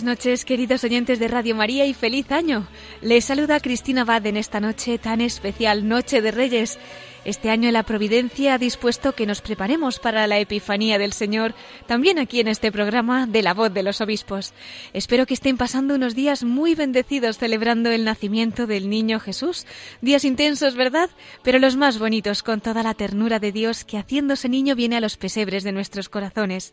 [0.00, 2.66] Buenas noches, queridos oyentes de Radio María y feliz año.
[3.02, 6.78] Les saluda Cristina Bad en esta noche tan especial, Noche de Reyes.
[7.24, 11.54] Este año la Providencia ha dispuesto que nos preparemos para la Epifanía del Señor,
[11.86, 14.54] también aquí en este programa de la voz de los obispos.
[14.94, 19.66] Espero que estén pasando unos días muy bendecidos celebrando el nacimiento del niño Jesús.
[20.00, 21.10] Días intensos, ¿verdad?
[21.42, 25.00] Pero los más bonitos, con toda la ternura de Dios que haciéndose niño viene a
[25.00, 26.72] los pesebres de nuestros corazones.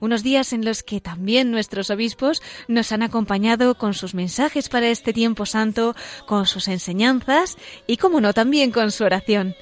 [0.00, 4.88] Unos días en los que también nuestros obispos nos han acompañado con sus mensajes para
[4.88, 5.94] este tiempo santo,
[6.26, 7.56] con sus enseñanzas
[7.86, 9.54] y, como no, también con su oración.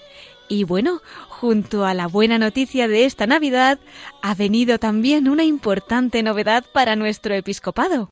[0.53, 1.01] Y bueno,
[1.31, 3.79] junto a la buena noticia de esta Navidad,
[4.21, 8.11] ha venido también una importante novedad para nuestro episcopado.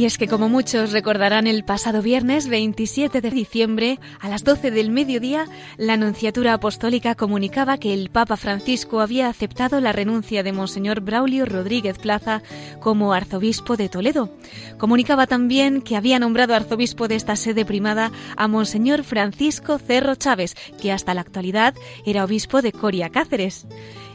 [0.00, 4.70] Y es que como muchos recordarán el pasado viernes 27 de diciembre a las 12
[4.70, 5.44] del mediodía,
[5.76, 11.44] la Anunciatura Apostólica comunicaba que el Papa Francisco había aceptado la renuncia de Monseñor Braulio
[11.44, 12.40] Rodríguez Plaza
[12.80, 14.30] como arzobispo de Toledo.
[14.78, 20.54] Comunicaba también que había nombrado arzobispo de esta sede primada a Monseñor Francisco Cerro Chávez,
[20.80, 21.74] que hasta la actualidad
[22.06, 23.66] era obispo de Coria Cáceres.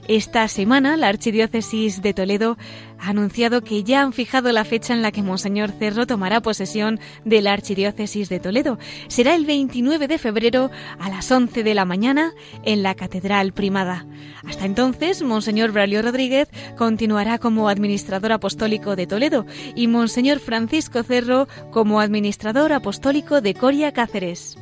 [0.07, 2.57] Esta semana la Archidiócesis de Toledo
[2.99, 6.99] ha anunciado que ya han fijado la fecha en la que Monseñor Cerro tomará posesión
[7.23, 8.77] de la Archidiócesis de Toledo.
[9.07, 12.33] Será el 29 de febrero a las 11 de la mañana
[12.63, 14.05] en la Catedral Primada.
[14.47, 21.47] Hasta entonces, Monseñor Braulio Rodríguez continuará como administrador apostólico de Toledo y Monseñor Francisco Cerro
[21.71, 24.55] como administrador apostólico de Coria Cáceres.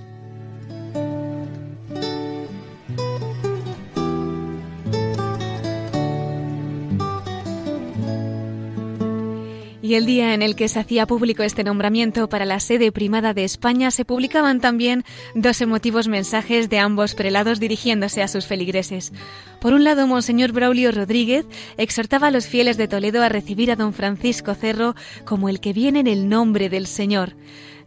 [9.84, 13.34] Y el día en el que se hacía público este nombramiento para la sede primada
[13.34, 15.04] de España se publicaban también
[15.36, 19.12] dos emotivos mensajes de ambos prelados dirigiéndose a sus feligreses.
[19.60, 21.46] Por un lado, Monseñor Braulio Rodríguez
[21.76, 24.96] exhortaba a los fieles de Toledo a recibir a don Francisco Cerro
[25.26, 27.36] como el que viene en el nombre del Señor.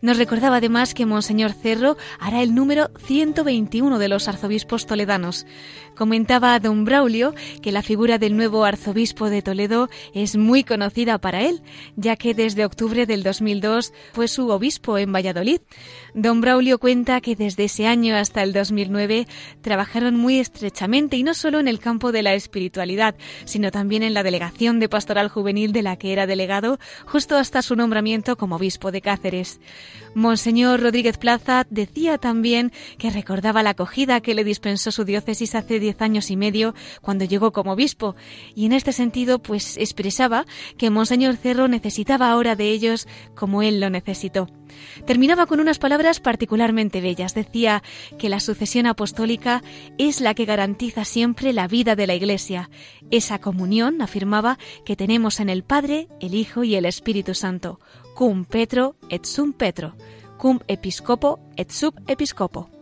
[0.06, 5.46] Nos recordaba además que Monseñor Cerro hará el número 121 de los arzobispos toledanos.
[5.96, 11.18] Comentaba a don Braulio que la figura del nuevo arzobispo de Toledo es muy conocida
[11.18, 11.60] para él,
[11.96, 15.60] ya que desde octubre del 2002 fue su obispo en Valladolid.
[16.14, 19.26] Don Braulio cuenta que desde ese año hasta el 2009
[19.60, 24.14] trabajaron muy estrechamente y no solo en el campo de la espiritualidad, sino también en
[24.14, 28.54] la delegación de pastoral juvenil de la que era delegado justo hasta su nombramiento como
[28.54, 29.58] obispo de Cáceres.
[30.14, 35.78] Monseñor Rodríguez Plaza decía también que recordaba la acogida que le dispensó su diócesis hace
[35.78, 38.16] diez años y medio cuando llegó como obispo,
[38.54, 40.46] y en este sentido pues expresaba
[40.78, 44.48] que Monseñor Cerro necesitaba ahora de ellos como él lo necesitó.
[45.06, 47.34] Terminaba con unas palabras particularmente bellas.
[47.34, 47.82] Decía
[48.18, 49.62] que la sucesión apostólica
[49.98, 52.70] es la que garantiza siempre la vida de la Iglesia.
[53.10, 57.78] Esa comunión, afirmaba, que tenemos en el Padre, el Hijo y el Espíritu Santo
[58.16, 59.92] cum Petro et sum Petro,
[60.38, 62.75] cum episcopo et sub episcopo.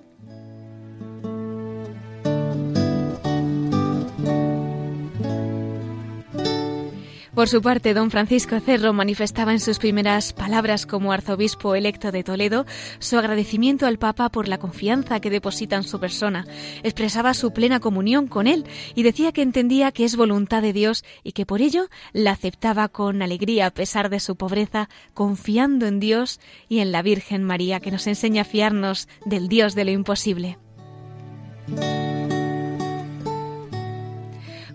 [7.34, 12.22] Por su parte, don Francisco Cerro manifestaba en sus primeras palabras como arzobispo electo de
[12.22, 12.64] Toledo
[13.00, 16.46] su agradecimiento al Papa por la confianza que deposita en su persona.
[16.84, 18.64] Expresaba su plena comunión con él
[18.94, 22.86] y decía que entendía que es voluntad de Dios y que por ello la aceptaba
[22.88, 26.38] con alegría a pesar de su pobreza, confiando en Dios
[26.68, 30.58] y en la Virgen María que nos enseña a fiarnos del Dios de lo imposible.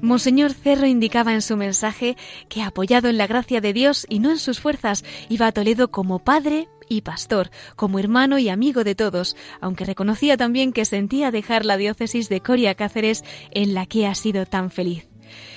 [0.01, 2.16] Monseñor Cerro indicaba en su mensaje
[2.48, 5.92] que, apoyado en la gracia de Dios y no en sus fuerzas, iba a Toledo
[5.92, 11.31] como padre y pastor, como hermano y amigo de todos, aunque reconocía también que sentía
[11.31, 15.07] dejar la diócesis de Coria Cáceres en la que ha sido tan feliz.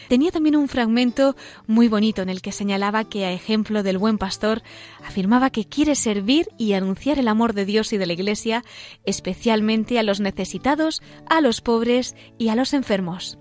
[0.09, 1.37] Tenía también un fragmento
[1.67, 4.63] muy bonito en el que señalaba que, a ejemplo del buen pastor,
[5.03, 8.65] afirmaba que quiere servir y anunciar el amor de Dios y de la Iglesia,
[9.07, 11.01] especialmente a los necesitados,
[11.31, 13.39] a los pobres y a los enfermos.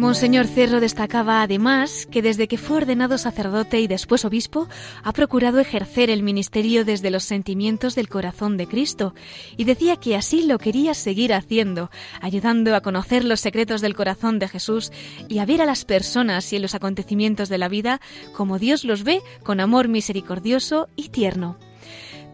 [0.00, 4.66] Monseñor Cerro destacaba además que desde que fue ordenado sacerdote y después obispo,
[5.04, 9.14] ha procurado ejercer el ministerio desde los sentimientos del corazón de Cristo
[9.58, 11.90] y decía que así lo quería seguir haciendo,
[12.22, 14.90] ayudando a conocer los secretos del corazón de Jesús
[15.28, 18.00] y a ver a las personas y en los acontecimientos de la vida
[18.32, 21.58] como Dios los ve con amor misericordioso y tierno.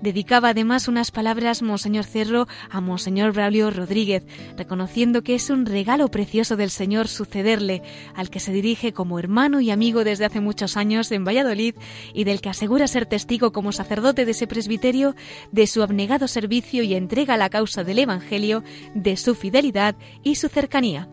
[0.02, 4.24] Dedicaba además unas palabras Monseñor Cerro a Monseñor Braulio Rodríguez,
[4.56, 7.82] reconociendo que es un regalo precioso del Señor sucederle,
[8.14, 11.74] al que se dirige como hermano y amigo desde hace muchos años en Valladolid
[12.12, 15.14] y del que asegura ser testigo como sacerdote de ese presbiterio
[15.50, 18.62] de su abnegado servicio y entrega a la causa del Evangelio,
[18.94, 21.08] de su fidelidad y su cercanía.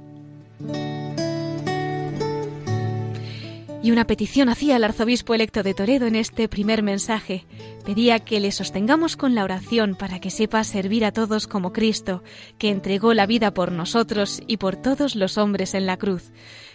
[3.83, 7.45] Y una petición hacía el arzobispo electo de Toledo en este primer mensaje.
[7.85, 12.23] Pedía que le sostengamos con la oración para que sepa servir a todos como Cristo,
[12.57, 16.31] que entregó la vida por nosotros y por todos los hombres en la cruz.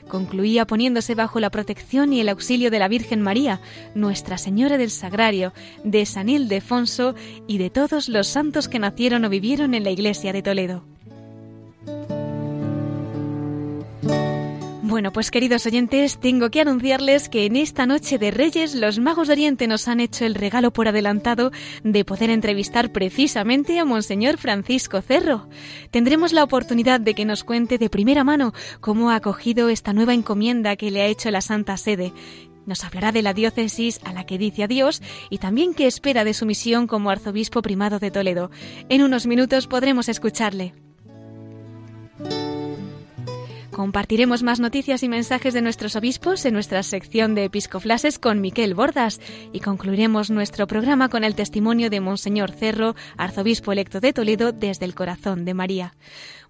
[0.07, 3.63] Concluía poniéndose bajo la protección y el auxilio de la Virgen María,
[3.95, 7.15] Nuestra Señora del Sagrario, de San Ildefonso
[7.47, 10.85] y de todos los santos que nacieron o vivieron en la iglesia de Toledo.
[14.89, 19.29] Bueno, pues queridos oyentes, tengo que anunciarles que en esta noche de Reyes los magos
[19.29, 21.51] de Oriente nos han hecho el regalo por adelantado
[21.85, 25.51] de poder entrevistar precisamente a Monseñor Francisco Cerro.
[25.91, 30.15] Tendremos la oportunidad de que nos cuente de primera mano cómo ha acogido esta nueva
[30.15, 32.15] encomienda que le ha hecho la Santa Sede.
[32.65, 36.33] Nos hablará de la diócesis a la que dice adiós y también qué espera de
[36.33, 38.51] su misión como arzobispo primado de Toledo.
[38.89, 40.73] En unos minutos podremos escucharle.
[43.79, 48.75] Compartiremos más noticias y mensajes de nuestros obispos en nuestra sección de Episcoflases con Miquel
[48.75, 49.21] Bordas
[49.53, 54.85] y concluiremos nuestro programa con el testimonio de Monseñor Cerro, arzobispo electo de Toledo desde
[54.85, 55.95] el corazón de María.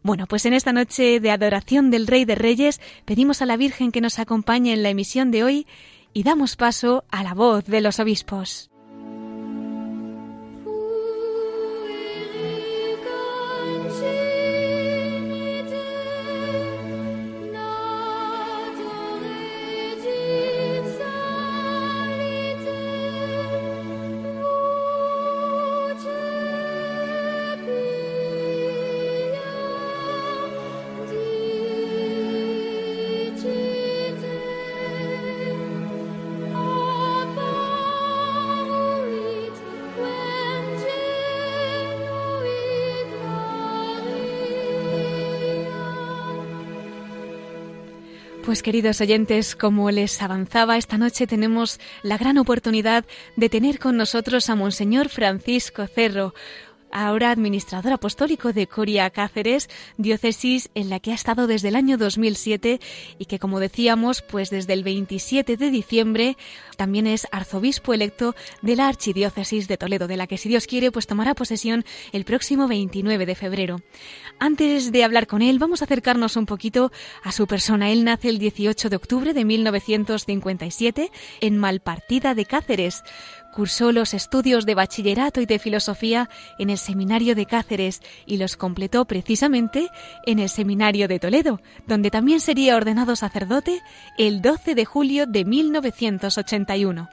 [0.03, 3.93] Bueno, pues en esta noche de adoración del Rey de Reyes pedimos a la Virgen
[3.93, 5.67] que nos acompañe en la emisión de hoy
[6.15, 8.71] y damos paso a la voz de los obispos.
[48.59, 53.05] Pues queridos oyentes, como les avanzaba, esta noche tenemos la gran oportunidad
[53.37, 56.35] de tener con nosotros a Monseñor Francisco Cerro,
[56.93, 61.99] ahora administrador apostólico de Coria Cáceres, diócesis en la que ha estado desde el año
[61.99, 62.81] 2007
[63.19, 66.37] y que, como decíamos, pues desde el 27 de diciembre
[66.76, 70.92] también es arzobispo electo de la Archidiócesis de Toledo, de la que, si Dios quiere,
[70.92, 73.80] pues tomará posesión el próximo 29 de febrero.
[74.38, 76.92] Antes de hablar con él, vamos a acercarnos un poquito
[77.23, 77.90] a su persona.
[77.90, 83.02] Él nace el 18 de octubre de 1957 en Malpartida de Cáceres.
[83.52, 86.28] Cursó los estudios de bachillerato y de filosofía
[86.59, 89.88] en el Seminario de Cáceres y los completó precisamente
[90.26, 93.81] en el Seminario de Toledo, donde también sería ordenado sacerdote
[94.17, 97.09] el 12 de julio de 1981.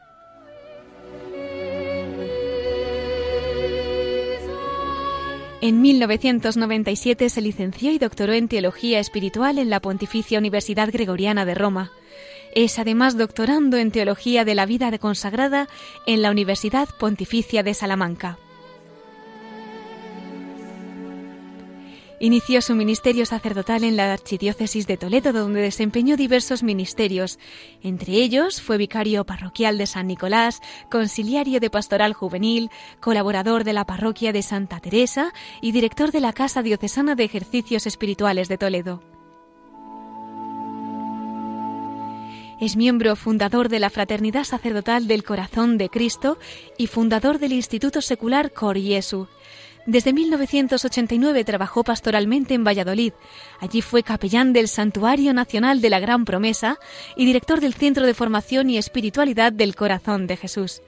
[5.62, 11.56] En 1997 se licenció y doctoró en Teología Espiritual en la Pontificia Universidad Gregoriana de
[11.56, 11.92] Roma.
[12.56, 15.68] Es además doctorando en Teología de la Vida Consagrada
[16.08, 18.40] en la Universidad Pontificia de Salamanca.
[22.22, 27.40] Inició su ministerio sacerdotal en la Archidiócesis de Toledo, donde desempeñó diversos ministerios.
[27.84, 32.70] Entre ellos fue vicario parroquial de San Nicolás, conciliario de Pastoral Juvenil,
[33.02, 37.86] colaborador de la parroquia de Santa Teresa y director de la Casa Diocesana de Ejercicios
[37.86, 39.15] Espirituales de Toledo.
[42.62, 46.38] Es miembro fundador de la Fraternidad Sacerdotal del Corazón de Cristo
[46.78, 49.28] y fundador del Instituto Secular Cor Jesu.
[49.86, 53.12] Desde 1989 trabajó pastoralmente en Valladolid.
[53.60, 56.80] Allí fue capellán del Santuario Nacional de la Gran Promesa
[57.18, 60.82] y director del Centro de Formación y Espiritualidad del Corazón de Jesús.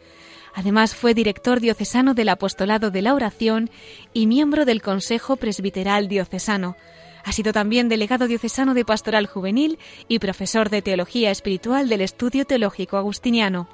[0.56, 3.70] Además fue director diocesano del Apostolado de la Oración
[4.14, 6.78] y miembro del Consejo Presbiteral Diocesano.
[7.28, 12.46] Ha sido también delegado diocesano de Pastoral Juvenil y profesor de Teología Espiritual del Estudio
[12.46, 13.68] Teológico Agustiniano.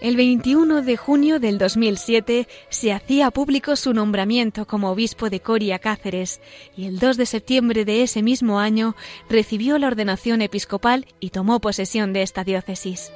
[0.00, 5.80] El 21 de junio del 2007 se hacía público su nombramiento como obispo de Coria
[5.80, 6.40] Cáceres
[6.74, 8.96] y el 2 de septiembre de ese mismo año
[9.28, 13.12] recibió la ordenación episcopal y tomó posesión de esta diócesis.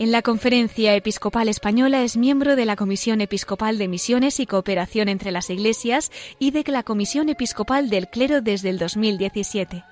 [0.00, 5.10] En la Conferencia Episcopal Española es miembro de la Comisión Episcopal de Misiones y Cooperación
[5.10, 9.84] entre las Iglesias y de la Comisión Episcopal del Clero desde el 2017.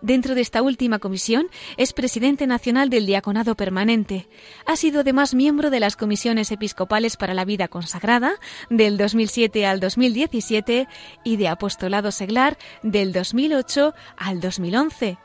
[0.00, 4.28] Dentro de esta última comisión es presidente nacional del Diaconado Permanente.
[4.64, 8.34] Ha sido además miembro de las comisiones episcopales para la vida consagrada
[8.70, 10.86] del 2007 al 2017
[11.24, 15.18] y de apostolado seglar del 2008 al 2011.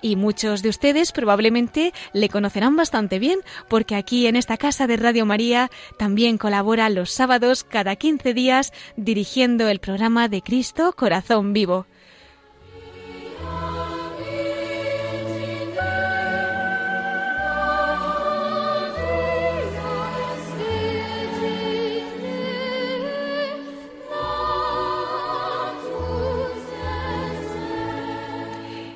[0.00, 4.96] Y muchos de ustedes probablemente le conocerán bastante bien, porque aquí en esta casa de
[4.96, 11.52] Radio María también colabora los sábados cada 15 días dirigiendo el programa de Cristo Corazón
[11.52, 11.86] Vivo.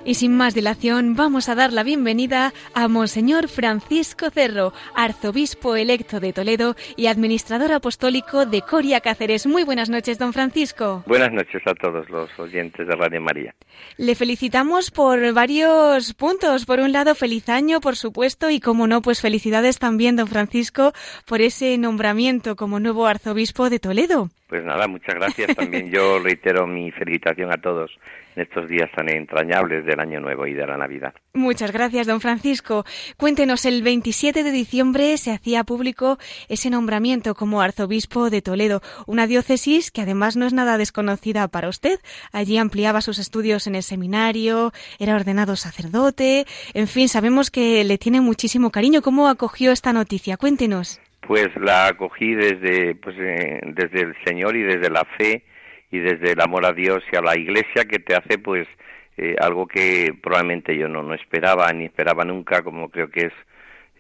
[0.06, 6.20] Y sin más dilación, vamos a dar la bienvenida a Monseñor Francisco Cerro, arzobispo electo
[6.20, 9.48] de Toledo y administrador apostólico de Coria Cáceres.
[9.48, 11.02] Muy buenas noches, don Francisco.
[11.08, 13.56] Buenas noches a todos los oyentes de Radio María.
[13.96, 16.66] Le felicitamos por varios puntos.
[16.66, 20.92] Por un lado, feliz año, por supuesto, y como no, pues felicidades también, don Francisco,
[21.26, 24.30] por ese nombramiento como nuevo arzobispo de Toledo.
[24.48, 25.56] Pues nada, muchas gracias.
[25.56, 27.90] También yo reitero mi felicitación a todos
[28.36, 31.14] en estos días tan entrañables del Año Nuevo y de la Navidad.
[31.34, 32.84] Muchas gracias, don Francisco.
[33.16, 39.26] Cuéntenos, el 27 de diciembre se hacía público ese nombramiento como arzobispo de Toledo, una
[39.26, 41.98] diócesis que además no es nada desconocida para usted.
[42.30, 47.98] Allí ampliaba sus estudios en el seminario, era ordenado sacerdote, en fin, sabemos que le
[47.98, 49.02] tiene muchísimo cariño.
[49.02, 50.36] ¿Cómo acogió esta noticia?
[50.36, 51.00] Cuéntenos.
[51.26, 55.42] Pues la acogí desde, pues, eh, desde el Señor y desde la fe
[55.90, 58.68] y desde el amor a Dios y a la Iglesia que te hace pues
[59.16, 63.32] eh, algo que probablemente yo no, no esperaba ni esperaba nunca, como creo que es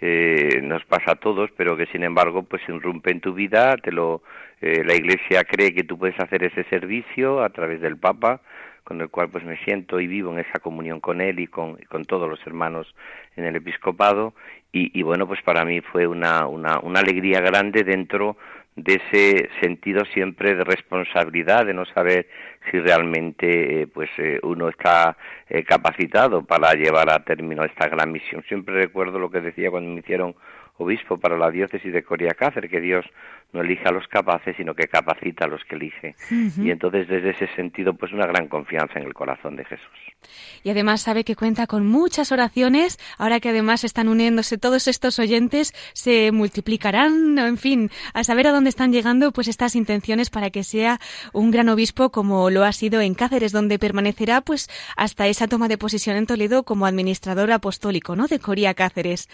[0.00, 3.92] eh, nos pasa a todos, pero que sin embargo pues irrumpe en tu vida, te
[3.92, 4.22] lo
[4.60, 8.40] la Iglesia cree que tú puedes hacer ese servicio a través del Papa,
[8.86, 11.76] con el cual pues me siento y vivo en esa comunión con él y con,
[11.88, 12.94] con todos los hermanos
[13.34, 14.32] en el episcopado.
[14.72, 18.36] Y, bueno pues para mí fue una, una, una alegría grande dentro
[18.76, 22.28] de ese sentido siempre de responsabilidad de no saber
[22.70, 25.16] si realmente eh, pues eh, uno está
[25.48, 28.44] eh, capacitado para llevar a término esta gran misión.
[28.46, 30.36] Siempre recuerdo lo que decía cuando me hicieron
[30.78, 33.04] obispo para la diócesis de Coria Cáceres que Dios
[33.52, 36.14] no elige a los capaces, sino que capacita a los que elige.
[36.30, 39.86] Y entonces, desde ese sentido, pues una gran confianza en el corazón de Jesús.
[40.62, 45.18] Y además sabe que cuenta con muchas oraciones, ahora que además están uniéndose todos estos
[45.18, 50.50] oyentes, se multiplicarán, en fin, a saber a dónde están llegando pues estas intenciones para
[50.50, 50.98] que sea
[51.32, 55.68] un gran obispo como lo ha sido en Cáceres, donde permanecerá pues hasta esa toma
[55.68, 58.26] de posesión en Toledo como administrador apostólico, ¿no?
[58.26, 59.28] De Coria Cáceres.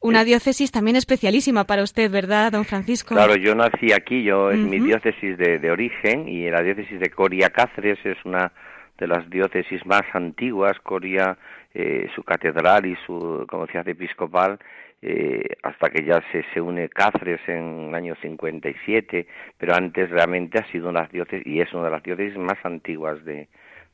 [0.00, 3.14] Una diócesis también especialísima para usted, ¿verdad, don Francisco?
[3.14, 7.50] Claro, yo nací aquí, yo es mi diócesis de, origen y la diócesis de Coria
[7.50, 8.52] Cáceres es una
[8.98, 11.36] de las diócesis más antiguas, Coria,
[11.74, 14.58] eh, su catedral y su como ciudad episcopal,
[15.02, 19.26] eh, hasta que ya se, se une Cáceres en el año 57,
[19.58, 23.24] pero antes realmente ha sido una diócesis y es una de las diócesis más antiguas
[23.24, 23.48] de,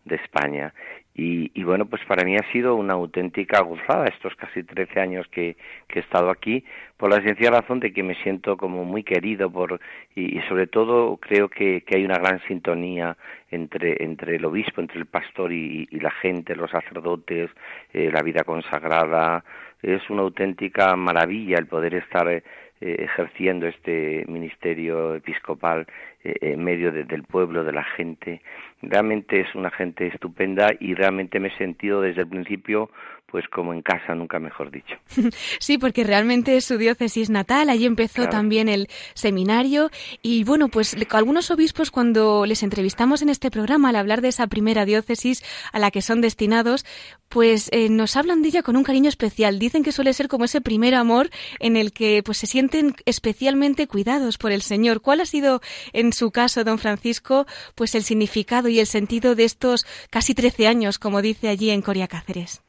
[0.05, 0.73] de España.
[1.15, 5.57] Y, bueno, pues para mí ha sido una auténtica gozada estos casi 13 años que,
[5.87, 6.65] que, he estado aquí,
[6.97, 9.79] por la sencilla razón de que me siento como muy querido por,
[10.17, 13.19] y, sobre todo creo que, que, hay una gran sintonía
[13.51, 17.51] entre, entre el obispo, entre el pastor y, y la gente, los sacerdotes,
[17.93, 19.45] eh, la vida consagrada.
[19.83, 22.43] Es una auténtica maravilla el poder estar eh,
[22.83, 25.87] ejerciendo este ministerio episcopal
[26.25, 28.43] eh, en medio del pueblo, de la gente.
[28.83, 32.91] Realmente es una gente estupenda y realmente me he sentido desde el principio
[33.33, 34.95] pues como en casa, nunca mejor dicho.
[35.59, 40.95] Sí, porque realmente es su diócesis natal, allí empezó también el seminario y bueno, pues
[41.11, 45.79] algunos obispos cuando les entrevistamos en este programa al hablar de esa primera diócesis a
[45.79, 46.85] la que son destinados,
[47.29, 49.59] pues eh, nos hablan de ella con un cariño especial.
[49.59, 53.87] Dicen que suele ser como ese primer amor en el que pues se sienten especialmente
[53.87, 55.01] cuidados por el Señor.
[55.01, 55.63] ¿Cuál ha sido
[55.95, 60.67] en su caso, don Francisco, pues el significado y el sentido de estos casi 13
[60.67, 62.63] años, como dice allí en Coria Cáceres?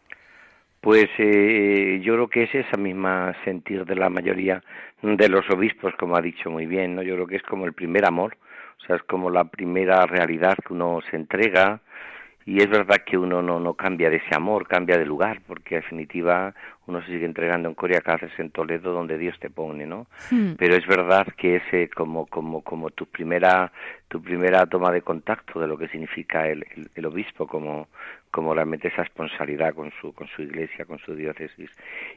[0.84, 4.62] Pues eh, yo creo que es esa misma sentir de la mayoría
[5.02, 7.02] de los obispos, como ha dicho muy bien, ¿no?
[7.02, 8.36] Yo creo que es como el primer amor,
[8.82, 11.80] o sea, es como la primera realidad que uno se entrega
[12.46, 15.75] y es verdad que uno no, no cambia de ese amor, cambia de lugar, porque
[15.75, 16.54] en definitiva
[16.86, 20.08] uno se sigue entregando en Coria Cáceres, en Toledo, donde Dios te pone, ¿no?
[20.30, 20.56] Hmm.
[20.58, 23.72] Pero es verdad que ese como como como tu primera
[24.10, 27.88] tu primera toma de contacto de lo que significa el, el, obispo como
[28.34, 31.70] como realmente esa responsabilidad con su con su iglesia, con su diócesis.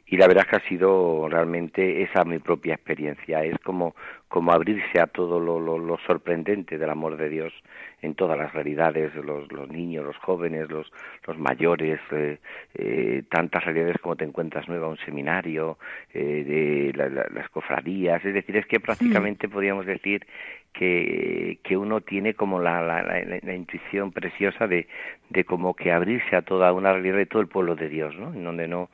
[0.06, 3.94] Y la verdad es que ha sido realmente esa mi propia experiencia, es como
[4.28, 7.52] como abrirse a todo lo, lo, lo sorprendente del amor de Dios
[8.02, 10.90] en todas las realidades, los, los niños, los jóvenes, los,
[11.26, 12.38] los mayores, eh,
[12.74, 15.78] eh, tantas realidades como te encuentras nueva, un seminario,
[16.12, 16.92] eh, de
[17.32, 20.26] las cofradías, es decir, es que prácticamente podríamos decir
[20.76, 24.86] que, que uno tiene como la, la, la, intuición preciosa de,
[25.30, 28.34] de como que abrirse a toda una realidad de todo el pueblo de Dios, ¿no?
[28.34, 28.90] En donde no,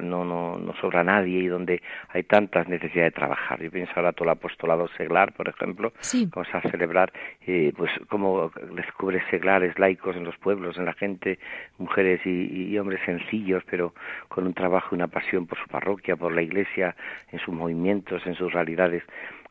[0.00, 3.60] no, no, no sobra nadie y donde hay tantas necesidades de trabajar.
[3.60, 4.30] Yo pienso ahora todo el
[4.66, 5.92] apostolado seglar, por ejemplo,
[6.34, 7.12] vamos a celebrar,
[7.46, 11.38] eh, pues como descubre seglares laicos en los pueblos, en la gente,
[11.78, 13.94] mujeres y, y hombres sencillos, pero
[14.28, 16.96] con un trabajo y una pasión por su parroquia, por la iglesia,
[17.30, 19.02] en sus movimientos, en sus realidades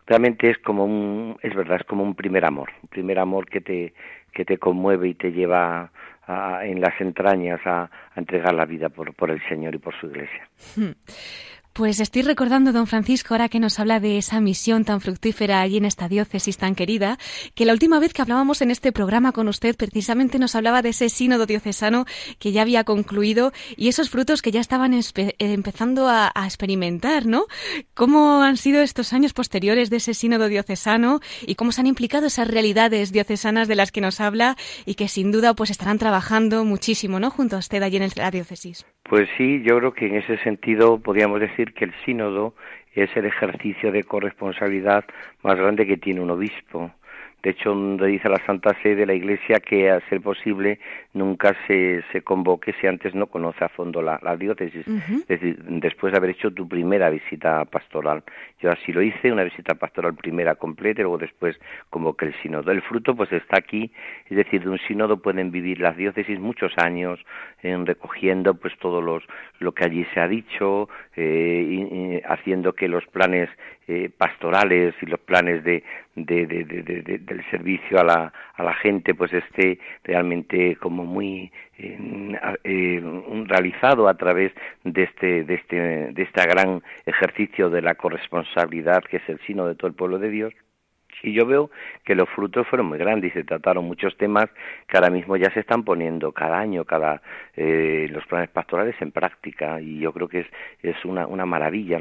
[0.07, 3.59] realmente es como un, es verdad, es como un primer amor, un primer amor que
[3.59, 3.93] te,
[4.31, 5.89] que te conmueve y te lleva
[6.27, 9.99] a, en las entrañas a, a, entregar la vida por, por el Señor y por
[9.99, 10.47] su iglesia.
[10.75, 10.91] Hmm.
[11.75, 15.75] Pues estoy recordando, don Francisco, ahora que nos habla de esa misión tan fructífera allí
[15.75, 17.19] en esta diócesis tan querida,
[17.53, 20.89] que la última vez que hablábamos en este programa con usted precisamente nos hablaba de
[20.89, 22.05] ese sínodo diocesano
[22.39, 24.97] que ya había concluido y esos frutos que ya estaban
[25.37, 27.45] empezando a, a, experimentar, ¿no?
[27.93, 32.27] ¿Cómo han sido estos años posteriores de ese sínodo diocesano y cómo se han implicado
[32.27, 34.55] esas realidades diocesanas de las que nos habla
[34.85, 37.31] y que sin duda pues estarán trabajando muchísimo, ¿no?
[37.31, 38.85] Junto a usted allí en la diócesis.
[39.15, 42.53] Pues sí, yo creo que en ese sentido podríamos decir que el sínodo
[42.95, 45.05] es el ejercicio de corresponsabilidad
[45.41, 46.91] más grande que tiene un obispo.
[47.45, 50.79] De hecho, donde dice la Santa Sede, la Iglesia que, a ser posible,
[51.13, 54.83] nunca se, se convoque si antes no conoce a fondo la, diócesis.
[54.87, 58.23] Es decir, después de haber hecho tu primera visita pastoral.
[58.61, 61.55] Yo así lo hice, una visita pastoral primera completa, y luego después
[61.91, 62.71] convoqué el sínodo.
[62.71, 63.91] El fruto, pues está aquí,
[64.27, 67.19] es decir, de un sínodo pueden vivir las diócesis muchos años
[67.61, 69.23] en recogiendo pues todo los,
[69.59, 73.49] lo que allí se ha dicho, eh, haciendo que los planes
[73.87, 75.83] eh, pastorales y los planes de,
[76.15, 83.03] de, de, del servicio a la, a la gente pues esté realmente como muy eh,
[83.45, 84.51] realizado a través
[84.83, 85.75] de este de este
[86.13, 90.17] de este gran ejercicio de la corresponsabilidad que es el sino de todo el pueblo
[90.17, 90.53] de Dios
[91.23, 91.69] y yo veo
[92.03, 94.45] que los frutos fueron muy grandes y se trataron muchos temas
[94.87, 97.21] que ahora mismo ya se están poniendo cada año, cada
[97.55, 100.47] eh, los planes pastorales en práctica y yo creo que es,
[100.83, 101.95] es una, una maravilla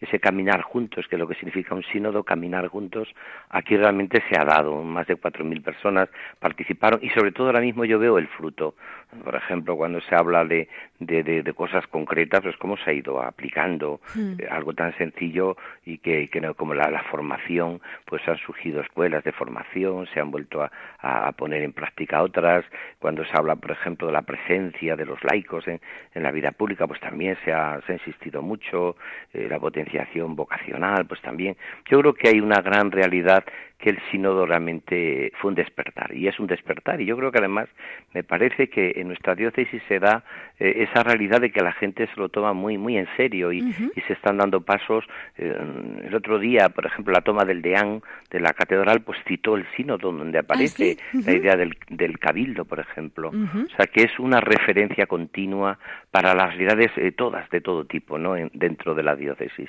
[0.00, 3.08] ese caminar juntos, que es lo que significa un sínodo, caminar juntos,
[3.50, 7.60] aquí realmente se ha dado, más de cuatro mil personas participaron y sobre todo ahora
[7.60, 8.74] mismo yo veo el fruto,
[9.22, 13.22] por ejemplo, cuando se habla de, de, de, cosas concretas, pues cómo se ha ido
[13.22, 14.40] aplicando hmm.
[14.40, 18.80] eh, algo tan sencillo y que, que no, como la, la formación, pues han surgido
[18.80, 22.64] escuelas de formación, se han vuelto a, a, poner en práctica otras.
[22.98, 25.80] Cuando se habla, por ejemplo, de la presencia de los laicos en,
[26.14, 28.96] en la vida pública, pues también se ha, se ha insistido mucho.
[29.32, 31.56] Eh, la potenciación vocacional, pues también.
[31.90, 33.44] Yo creo que hay una gran realidad
[33.84, 37.36] que el sínodo realmente fue un despertar y es un despertar y yo creo que
[37.36, 37.68] además
[38.14, 40.24] me parece que en nuestra diócesis se da
[40.58, 43.58] eh, esa realidad de que la gente se lo toma muy muy en serio y,
[43.58, 45.04] y se están dando pasos
[45.36, 45.54] eh,
[46.02, 49.66] el otro día por ejemplo la toma del deán de la catedral pues citó el
[49.76, 53.28] sínodo donde aparece ¿Ah, la idea del, del, cabildo por ejemplo.
[53.28, 55.78] O sea que es una referencia continua
[56.10, 59.68] para las realidades eh, todas de todo tipo no dentro de la diócesis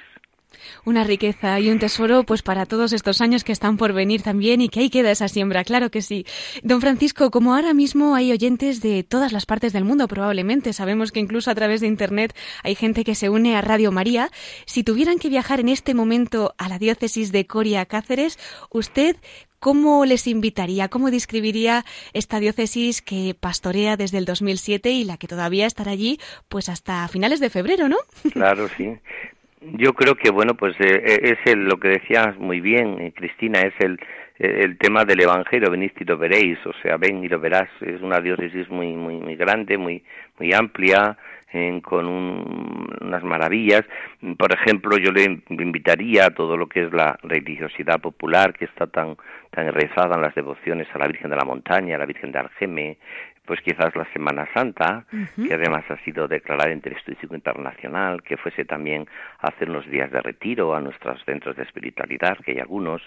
[0.86, 4.62] una riqueza y un tesoro pues para todos estos años que están por venir también
[4.62, 6.26] y que ahí queda esa siembra, claro que sí.
[6.64, 11.12] Don Francisco, como ahora mismo hay oyentes de todas las partes del mundo probablemente, sabemos
[11.12, 14.30] que incluso a través de Internet hay gente que se une a Radio María,
[14.66, 18.40] si tuvieran que viajar en este momento a la diócesis de Coria Cáceres,
[18.70, 19.18] usted
[19.66, 25.28] ¿Cómo les invitaría, cómo describiría esta diócesis que pastorea desde el 2007 y la que
[25.28, 27.98] todavía estará allí pues hasta finales de febrero, ¿no?
[28.32, 28.92] Claro, sí.
[29.74, 33.62] Yo creo que, bueno, pues eh, eh, es lo que decías muy bien, eh, Cristina,
[33.62, 34.00] es el,
[34.38, 38.02] el tema del Evangelio, venid y lo veréis, o sea, ven y lo verás, es
[38.02, 40.04] una diócesis muy, muy, muy grande, muy,
[40.40, 41.18] muy amplia,
[41.84, 43.84] con unas maravillas.
[44.38, 48.88] Por ejemplo, yo le invitaría a todo lo que es la religiosidad popular, que está
[48.88, 49.16] tan,
[49.52, 52.40] tan rezada en las devociones a la Virgen de la Montaña, a la Virgen de
[52.40, 52.98] Argeme,
[53.46, 55.06] pues quizás la Semana Santa,
[55.36, 59.08] que además ha sido declarada interés turístico internacional, que fuese también
[59.40, 63.02] hacer unos días de retiro a nuestros centros de espiritualidad, que hay algunos,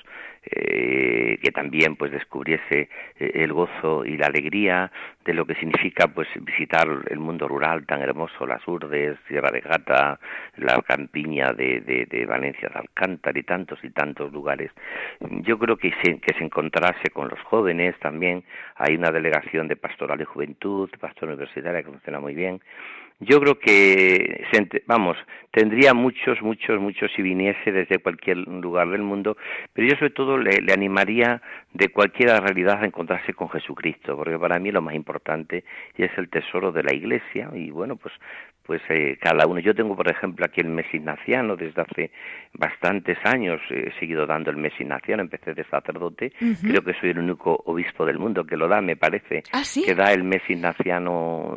[0.44, 4.90] eh, que también pues descubriese eh, el gozo y la alegría
[5.28, 9.60] de lo que significa pues visitar el mundo rural tan hermoso, las Urdes, Sierra de
[9.60, 10.18] Gata,
[10.56, 14.70] la campiña de, de, Valencia de Alcántara y tantos y tantos lugares.
[15.20, 18.42] Yo creo que se, que se encontrase con los jóvenes también,
[18.76, 22.62] hay una delegación de pastoral de juventud, pastor universitaria que funciona muy bien,
[23.20, 24.46] yo creo que,
[24.86, 25.16] vamos,
[25.50, 29.36] tendría muchos, muchos, muchos si viniese desde cualquier lugar del mundo,
[29.72, 34.38] pero yo sobre todo le, le animaría de cualquier realidad a encontrarse con Jesucristo, porque
[34.38, 35.64] para mí lo más importante
[35.96, 38.14] es el tesoro de la Iglesia y bueno, pues
[38.68, 39.60] pues eh, cada uno.
[39.60, 42.10] Yo tengo, por ejemplo, aquí el mes ignaciano desde hace
[42.52, 43.62] bastantes años.
[43.70, 46.34] He seguido dando el mes ignaciano, empecé de sacerdote.
[46.60, 49.42] Creo que soy el único obispo del mundo que lo da, me parece.
[49.52, 51.56] ¿Ah, que da el mes ignaciano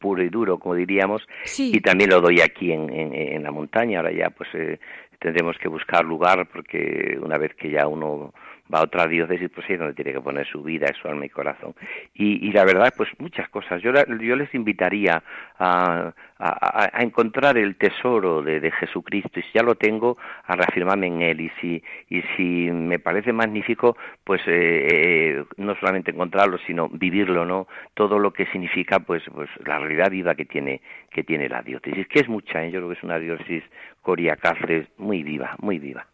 [0.00, 1.22] puro y duro, como diríamos.
[1.56, 4.00] Y también lo doy aquí en, en, la montaña.
[4.00, 4.80] Ahora ya, pues eh,
[5.20, 8.34] tendremos que buscar lugar porque una vez que ya uno
[8.72, 11.28] va a otra diócesis, pues ahí donde tiene que poner su vida, su alma y
[11.28, 11.74] corazón.
[12.14, 13.82] Y, y la verdad, pues muchas cosas.
[13.82, 15.22] Yo, yo les invitaría
[15.58, 20.54] a, a, a, encontrar el tesoro de, de, Jesucristo y si ya lo tengo, a
[20.56, 21.40] reafirmarme en él.
[21.40, 27.44] Y si, y si me parece magnífico, pues eh, eh, no solamente encontrarlo, sino vivirlo,
[27.44, 27.66] ¿no?
[27.94, 32.06] Todo lo que significa, pues, pues la realidad viva que tiene, que tiene la diócesis,
[32.08, 32.70] que es mucha, ¿eh?
[32.70, 33.64] yo creo que es una diócesis
[34.02, 34.38] Coria
[34.96, 36.06] muy viva, muy viva.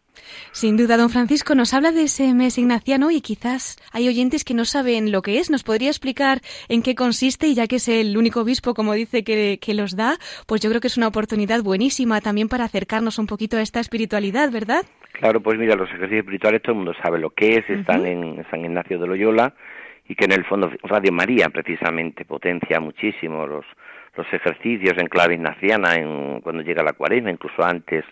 [0.51, 4.53] Sin duda, don Francisco nos habla de ese mes ignaciano y quizás hay oyentes que
[4.53, 5.49] no saben lo que es.
[5.49, 7.47] ¿Nos podría explicar en qué consiste?
[7.47, 10.81] Y ya que es el único obispo, como dice, que, los da, pues yo creo
[10.81, 14.85] que es una oportunidad buenísima también para acercarnos un poquito a esta espiritualidad, ¿verdad?
[15.13, 18.45] Claro, pues mira, los ejercicios espirituales todo el mundo sabe lo que es, están en
[18.49, 19.53] San Ignacio de Loyola
[20.07, 23.65] y que en el fondo Radio María precisamente potencia muchísimo los,
[24.15, 28.03] los ejercicios en clave ignaciana en, cuando llega la cuaresma, incluso antes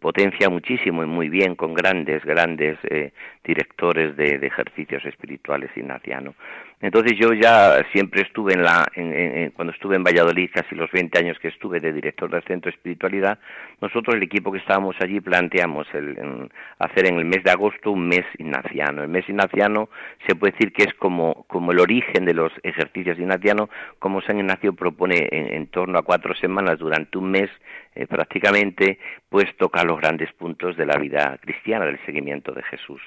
[0.00, 3.12] potencia muchísimo y muy bien con grandes, grandes eh,
[3.44, 6.34] directores de, ejercicios espirituales ignacianos.
[6.80, 11.18] Entonces yo ya siempre estuve en la, en, cuando estuve en Valladolid, casi los 20
[11.18, 13.38] años que estuve de director del Centro de Espiritualidad,
[13.80, 18.08] nosotros el equipo que estábamos allí planteamos el, hacer en el mes de agosto un
[18.08, 19.02] mes ignaciano.
[19.02, 19.88] El mes ignaciano
[20.26, 23.68] se puede decir que es como, como el origen de los ejercicios ignacianos,
[23.98, 27.50] como San Ignacio propone en, torno a cuatro semanas durante un mes
[27.94, 33.00] eh, prácticamente, pues toca los grandes puntos de la vida cristiana, del seguimiento de Jesús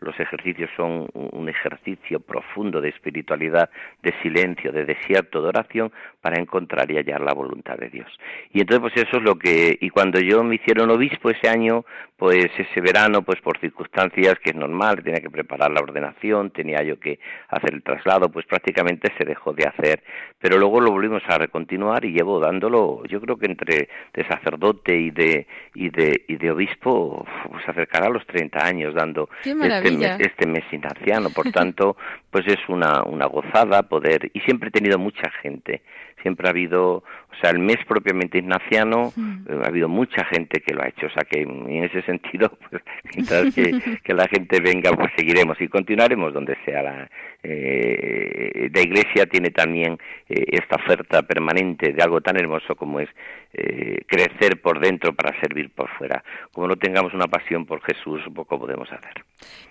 [0.00, 3.68] los ejercicios son un ejercicio profundo de espiritualidad,
[4.02, 8.08] de silencio, de desierto, de oración, para encontrar y hallar la voluntad de Dios.
[8.52, 11.84] Y entonces, pues eso es lo que, y cuando yo me hicieron obispo ese año,
[12.18, 16.82] pues ese verano, pues por circunstancias que es normal, tenía que preparar la ordenación, tenía
[16.82, 20.02] yo que hacer el traslado, pues prácticamente se dejó de hacer,
[20.40, 24.96] pero luego lo volvimos a recontinuar y llevo dándolo, yo creo que entre de sacerdote
[24.96, 30.16] y de, y de, y de obispo, pues acercará a los 30 años dando este,
[30.18, 31.96] este mes ignaciano, por tanto,
[32.32, 35.82] pues es una, una gozada poder, y siempre he tenido mucha gente,
[36.22, 39.12] siempre ha habido, o sea, el mes propiamente ignaciano,
[39.48, 42.50] eh, ha habido mucha gente que lo ha hecho, o sea que en ese sentido,
[42.70, 42.82] pues,
[43.14, 47.10] mientras que, la gente venga, pues seguiremos y continuaremos donde sea la,
[47.42, 49.98] eh, la iglesia tiene también
[50.28, 53.08] eh, esta oferta permanente de algo tan hermoso como es
[53.54, 56.22] eh, crecer por dentro para servir por fuera.
[56.52, 59.24] Como no tengamos una pasión por Jesús, poco podemos hacer.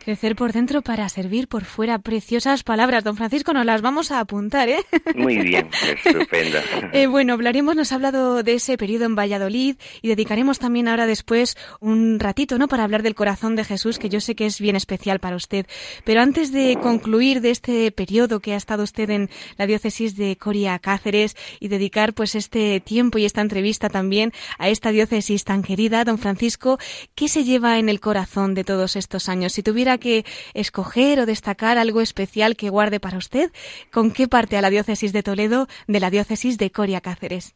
[0.03, 1.99] Crecer por dentro para servir por fuera.
[1.99, 4.79] Preciosas palabras, don Francisco, nos las vamos a apuntar, ¿eh?
[5.15, 5.69] Muy bien,
[6.03, 6.57] estupendo.
[6.93, 11.05] Eh, bueno, hablaremos, nos ha hablado de ese periodo en Valladolid y dedicaremos también ahora
[11.05, 12.67] después un ratito, ¿no?
[12.67, 15.65] Para hablar del corazón de Jesús, que yo sé que es bien especial para usted.
[16.03, 20.37] Pero antes de concluir de este periodo que ha estado usted en la diócesis de
[20.37, 25.63] Coria Cáceres y dedicar pues este tiempo y esta entrevista también a esta diócesis tan
[25.63, 26.77] querida, don Francisco,
[27.15, 29.53] ¿qué se lleva en el corazón de todos estos años?
[29.53, 33.49] Si tuviera que escoger o destacar algo especial que guarde para usted,
[33.91, 37.55] ¿con qué parte a la diócesis de Toledo de la diócesis de Coria Cáceres?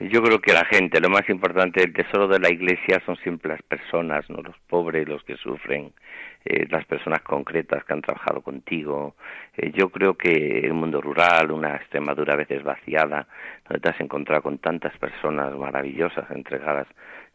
[0.00, 3.52] Yo creo que la gente, lo más importante, el tesoro de la Iglesia son siempre
[3.52, 5.92] las personas, no los pobres, los que sufren,
[6.44, 9.14] eh, las personas concretas que han trabajado contigo.
[9.56, 13.26] Eh, yo creo que el mundo rural, una Extremadura a veces vaciada,
[13.68, 16.86] donde te has encontrado con tantas personas maravillosas entregadas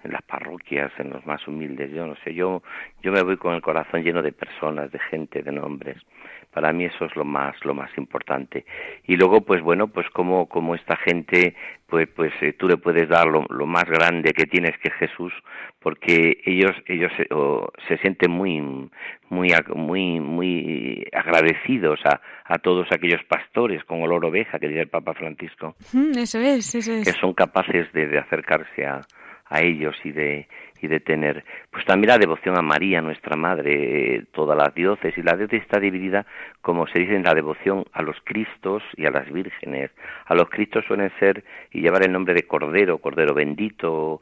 [0.04, 2.62] en las parroquias, en los más humildes, yo no sé, yo,
[3.02, 5.98] yo me voy con el corazón lleno de personas, de gente, de nombres.
[6.52, 8.66] Para mí eso es lo más lo más importante.
[9.06, 11.56] Y luego pues bueno pues como como esta gente
[11.88, 15.32] pues pues eh, tú le puedes dar lo, más grande que tienes que Jesús
[15.80, 17.28] porque ellos ellos se,
[17.88, 18.62] se sienten muy
[19.30, 24.90] muy muy muy agradecidos a, a todos aquellos pastores con olor oveja que dice el
[24.90, 25.76] Papa Francisco
[26.16, 27.06] eso es eso es.
[27.06, 29.02] que son capaces de, de acercarse a
[29.50, 30.48] a ellos y de
[30.82, 35.24] y de tener pues también la devoción a María nuestra madre toda la diócesis.
[35.24, 36.26] La diócesis está dividida
[36.62, 39.92] como se dice en la devoción a los cristos y a las vírgenes.
[40.26, 44.22] A los cristos suelen ser y llevar el nombre de cordero cordero bendito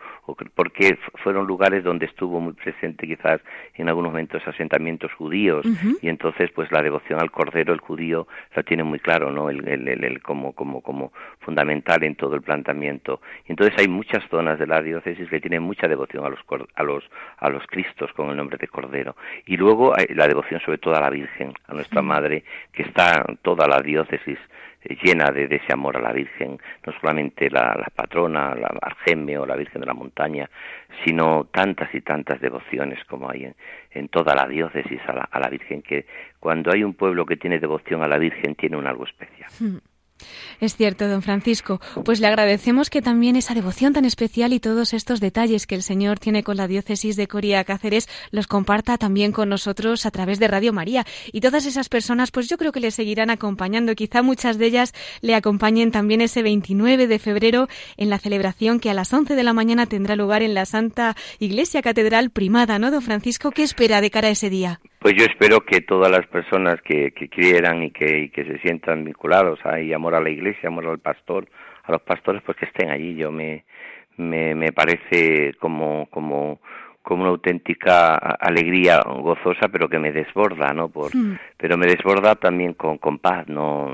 [0.55, 3.41] porque fueron lugares donde estuvo muy presente quizás
[3.75, 5.65] en algunos momentos asentamientos judíos.
[6.01, 9.67] Y entonces pues la devoción al cordero el judío lo tiene muy claro no el,
[9.67, 13.21] el, el, como como como fundamental en todo el planteamiento.
[13.47, 16.43] Y entonces hay muchas zonas de la diócesis que tienen mucha devoción a los
[16.75, 17.03] a los
[17.37, 19.15] a los cristos con el nombre de cordero.
[19.45, 23.25] Y luego hay la devoción sobre todo a la virgen a nuestra madre que está
[23.41, 24.39] toda la diócesis
[24.83, 29.55] eh, llena de, ese amor a la Virgen, no solamente la, patrona, la Argemio, la
[29.55, 30.49] Virgen de la Montaña,
[31.03, 33.51] sino tantas y tantas devociones como hay
[33.91, 36.05] en, toda la diócesis a la, a la, Virgen, que
[36.39, 39.49] cuando hay un pueblo que tiene devoción a la Virgen tiene un algo especial.
[40.59, 41.79] Es cierto, don Francisco.
[42.03, 45.83] Pues le agradecemos que también esa devoción tan especial y todos estos detalles que el
[45.83, 50.39] Señor tiene con la diócesis de Coria Cáceres los comparta también con nosotros a través
[50.39, 51.05] de Radio María.
[51.31, 53.95] Y todas esas personas, pues yo creo que le seguirán acompañando.
[53.95, 58.89] Quizá muchas de ellas le acompañen también ese 29 de febrero en la celebración que
[58.89, 62.91] a las 11 de la mañana tendrá lugar en la Santa Iglesia Catedral Primada, ¿no,
[62.91, 63.51] don Francisco?
[63.51, 64.79] ¿Qué espera de cara a ese día?
[64.99, 69.93] Pues yo espero que todas las personas que, quieran y que, se sientan vinculados, hay
[69.93, 71.47] amor a la iglesia, amor al pastor,
[71.83, 73.15] a los pastores, pues que estén allí.
[73.15, 73.63] Yo me,
[74.17, 76.59] me, me parece como, como,
[77.03, 80.89] como una auténtica alegría gozosa, pero que me desborda, ¿no?
[80.89, 81.37] Por, hmm.
[81.57, 83.89] Pero me desborda también con, con paz, ¿no?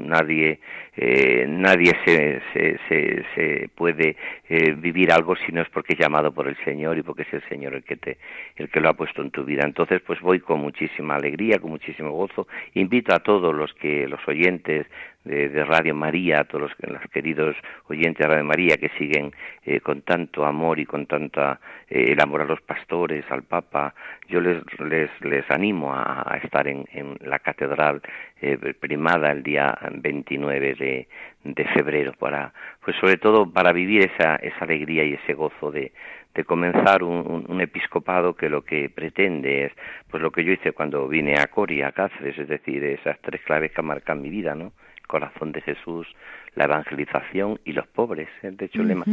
[0.00, 0.58] Nadie,
[0.96, 4.16] eh, nadie se, se, se, puede
[4.48, 7.32] eh, vivir algo si no es porque es llamado por el Señor y porque es
[7.34, 8.18] el Señor el que te,
[8.56, 9.62] el que lo ha puesto en tu vida.
[9.64, 12.48] Entonces, pues voy con muchísima alegría, con muchísimo gozo.
[12.74, 14.86] Invito a todos los que, los oyentes
[15.24, 17.56] de, Radio María, a todos los, queridos
[17.88, 19.32] oyentes de Radio María que siguen
[19.64, 23.94] eh, con tanto amor y con tanta eh, el amor a los pastores, al Papa,
[24.32, 28.00] yo les, les, les animo a, estar en, en, la catedral
[28.40, 31.08] eh, primada el día 29 de,
[31.44, 35.92] de febrero para pues sobre todo para vivir esa, esa alegría y ese gozo de,
[36.34, 39.72] de comenzar un, un, episcopado que lo que pretende es
[40.10, 43.42] pues lo que yo hice cuando vine a Coria, a Cáceres, es decir, esas tres
[43.42, 44.72] claves que marcan mi vida, ¿no?
[45.12, 46.06] Corazón de Jesús,
[46.54, 48.30] la evangelización y los pobres.
[48.42, 48.50] ¿eh?
[48.50, 49.04] De hecho, el, lema,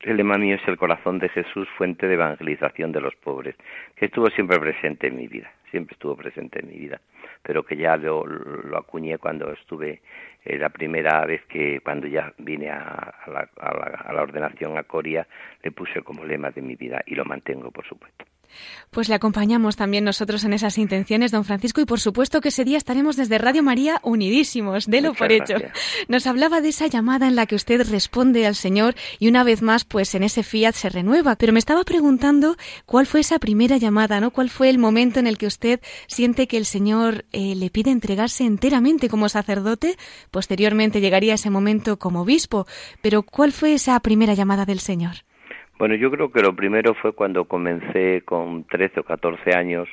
[0.00, 3.54] el lema mío es el corazón de Jesús, fuente de evangelización de los pobres,
[3.94, 7.02] que estuvo siempre presente en mi vida, siempre estuvo presente en mi vida,
[7.42, 10.00] pero que ya lo, lo acuñé cuando estuve
[10.46, 15.26] eh, la primera vez que, cuando ya vine a, la, a la ordenación a Coria,
[15.62, 18.24] le puse como lema de mi vida y lo mantengo, por supuesto.
[18.90, 22.64] Pues le acompañamos también nosotros en esas intenciones, don Francisco, y por supuesto que ese
[22.64, 25.54] día estaremos desde Radio María unidísimos, de lo por hecho.
[26.08, 29.62] Nos hablaba de esa llamada en la que usted responde al Señor y una vez
[29.62, 31.36] más, pues en ese fiat se renueva.
[31.36, 34.30] Pero me estaba preguntando cuál fue esa primera llamada, ¿no?
[34.30, 37.90] ¿Cuál fue el momento en el que usted siente que el Señor eh, le pide
[37.90, 39.96] entregarse enteramente como sacerdote?
[40.30, 42.66] Posteriormente llegaría ese momento como obispo.
[43.00, 45.24] Pero ¿cuál fue esa primera llamada del Señor?
[45.82, 49.88] Bueno, yo creo que lo primero fue cuando comencé con 13 o 14 años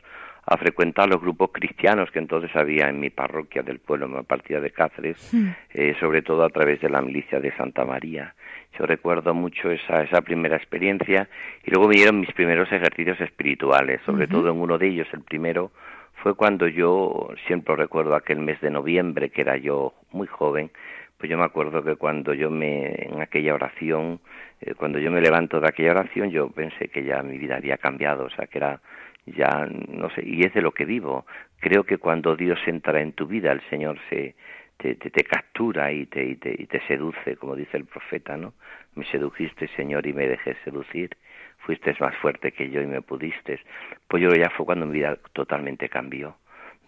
[0.46, 4.22] a frecuentar los grupos cristianos que entonces había en mi parroquia del pueblo, en la
[4.22, 5.48] partida de Cáceres, hmm.
[5.74, 8.36] eh, sobre todo a través de la milicia de Santa María.
[8.78, 11.28] Yo recuerdo mucho esa, esa primera experiencia
[11.66, 15.72] y luego vinieron mis primeros ejercicios espirituales, sobre todo en uno de ellos, el primero
[16.22, 20.70] fue cuando yo, siempre recuerdo aquel mes de noviembre, que era yo muy joven,
[21.18, 24.22] pues yo me acuerdo que cuando yo me, en aquella oración,
[24.62, 27.78] eh, cuando yo me levanto de aquella oración, yo pensé que ya mi vida había
[27.78, 28.82] cambiado, o sea, que era
[29.26, 31.26] ya, no sé, y es de lo que vivo.
[31.60, 34.36] Creo que cuando Dios entra en tu vida, el Señor se,
[34.78, 38.54] te, te, captura y te, y te, y te seduce, como dice el profeta, ¿no?
[38.96, 41.16] Me sedujiste, Señor, y me dejé seducir.
[41.60, 43.60] Fuiste más fuerte que yo y me pudiste.
[44.08, 46.36] Pues yo ya fue cuando mi vida totalmente cambió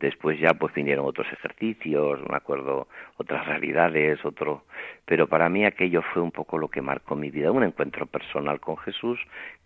[0.01, 2.87] después ya pues vinieron otros ejercicios, me acuerdo
[3.17, 4.63] otras realidades, otro,
[5.05, 8.59] pero para mí aquello fue un poco lo que marcó mi vida, un encuentro personal
[8.59, 9.19] con Jesús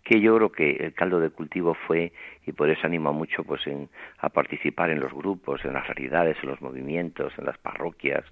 [0.06, 2.12] que yo creo que el caldo de cultivo fue
[2.46, 6.36] y por eso animo mucho pues en, a participar en los grupos, en las realidades,
[6.42, 8.24] en los movimientos, en las parroquias,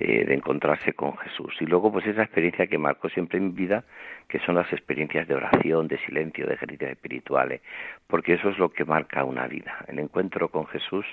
[0.00, 1.54] eh, de encontrarse con Jesús.
[1.60, 3.84] Y luego pues esa experiencia que marcó siempre mi vida,
[4.34, 7.60] que son las experiencias de oración, de silencio, de ejercicios espirituales,
[8.08, 9.84] porque eso es lo que marca una vida.
[9.86, 11.06] El encuentro con Jesús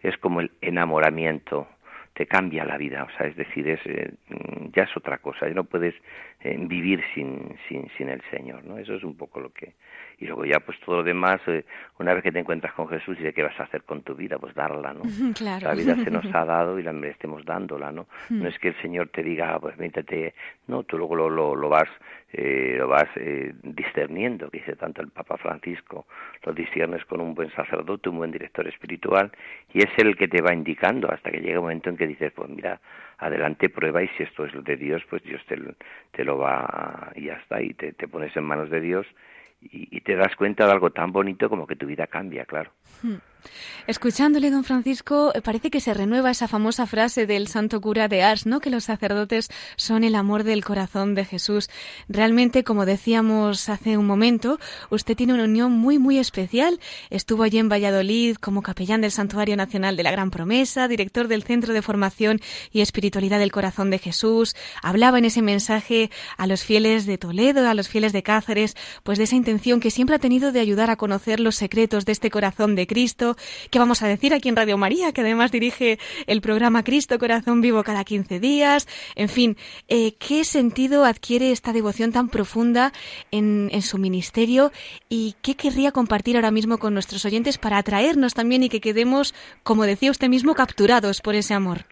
[0.00, 1.68] es como el enamoramiento
[2.14, 4.12] te cambia la vida, o sea, es decir, es, eh,
[4.74, 5.94] ya es otra cosa, ya no puedes
[6.44, 8.78] eh, vivir sin, sin, sin el Señor, ¿no?
[8.78, 9.74] Eso es un poco lo que...
[10.18, 11.64] Y luego ya pues todo lo demás, eh,
[11.98, 14.14] una vez que te encuentras con Jesús y de qué vas a hacer con tu
[14.14, 15.02] vida, pues darla, ¿no?
[15.34, 15.68] Claro.
[15.68, 18.06] La vida se nos ha dado y la merecemos dándola, ¿no?
[18.30, 20.34] No es que el Señor te diga, ah, pues métete,
[20.68, 21.88] no, tú luego lo, lo, lo vas
[22.34, 26.06] eh, lo vas eh, discerniendo, que dice tanto el Papa Francisco,
[26.44, 29.30] lo disciernes con un buen sacerdote, un buen director espiritual,
[29.74, 32.32] y es el que te va indicando hasta que llega un momento en que dices,
[32.32, 32.80] pues mira,
[33.22, 37.34] adelante, prueba y si esto es de Dios, pues Dios te, lo va y ya
[37.34, 39.06] está, y te, pones en manos de Dios
[39.60, 42.70] y, y, te das cuenta de algo tan bonito como que tu vida cambia, claro.
[43.02, 43.16] Hmm.
[43.86, 48.22] Escuchándole, don Francisco, eh, parece que se renueva esa famosa frase del santo cura de
[48.22, 48.60] Ars, ¿no?
[48.60, 51.68] Que los sacerdotes son el amor del corazón de Jesús.
[52.08, 56.78] Realmente, como decíamos hace un momento, usted tiene una unión muy, muy especial.
[57.10, 61.42] Estuvo allí en Valladolid como capellán del Santuario Nacional de la Gran Promesa, director del
[61.42, 64.54] Centro de Formación y Espiritualidad del Corazón de Jesús.
[64.80, 69.18] Hablaba en ese mensaje a los fieles de Toledo, a los fieles de Cáceres, pues
[69.18, 72.30] de esa intención que siempre ha tenido de ayudar a conocer los secretos de este
[72.30, 73.31] corazón de Cristo
[73.70, 77.60] ¿Qué vamos a decir aquí en Radio María, que además dirige el programa Cristo Corazón
[77.60, 78.86] Vivo cada 15 días.
[79.14, 79.56] En fin,
[79.88, 82.92] eh, ¿qué sentido adquiere esta devoción tan profunda
[83.30, 84.72] en, en su ministerio
[85.08, 89.34] y qué querría compartir ahora mismo con nuestros oyentes para atraernos también y que quedemos,
[89.62, 91.91] como decía usted mismo, capturados por ese amor?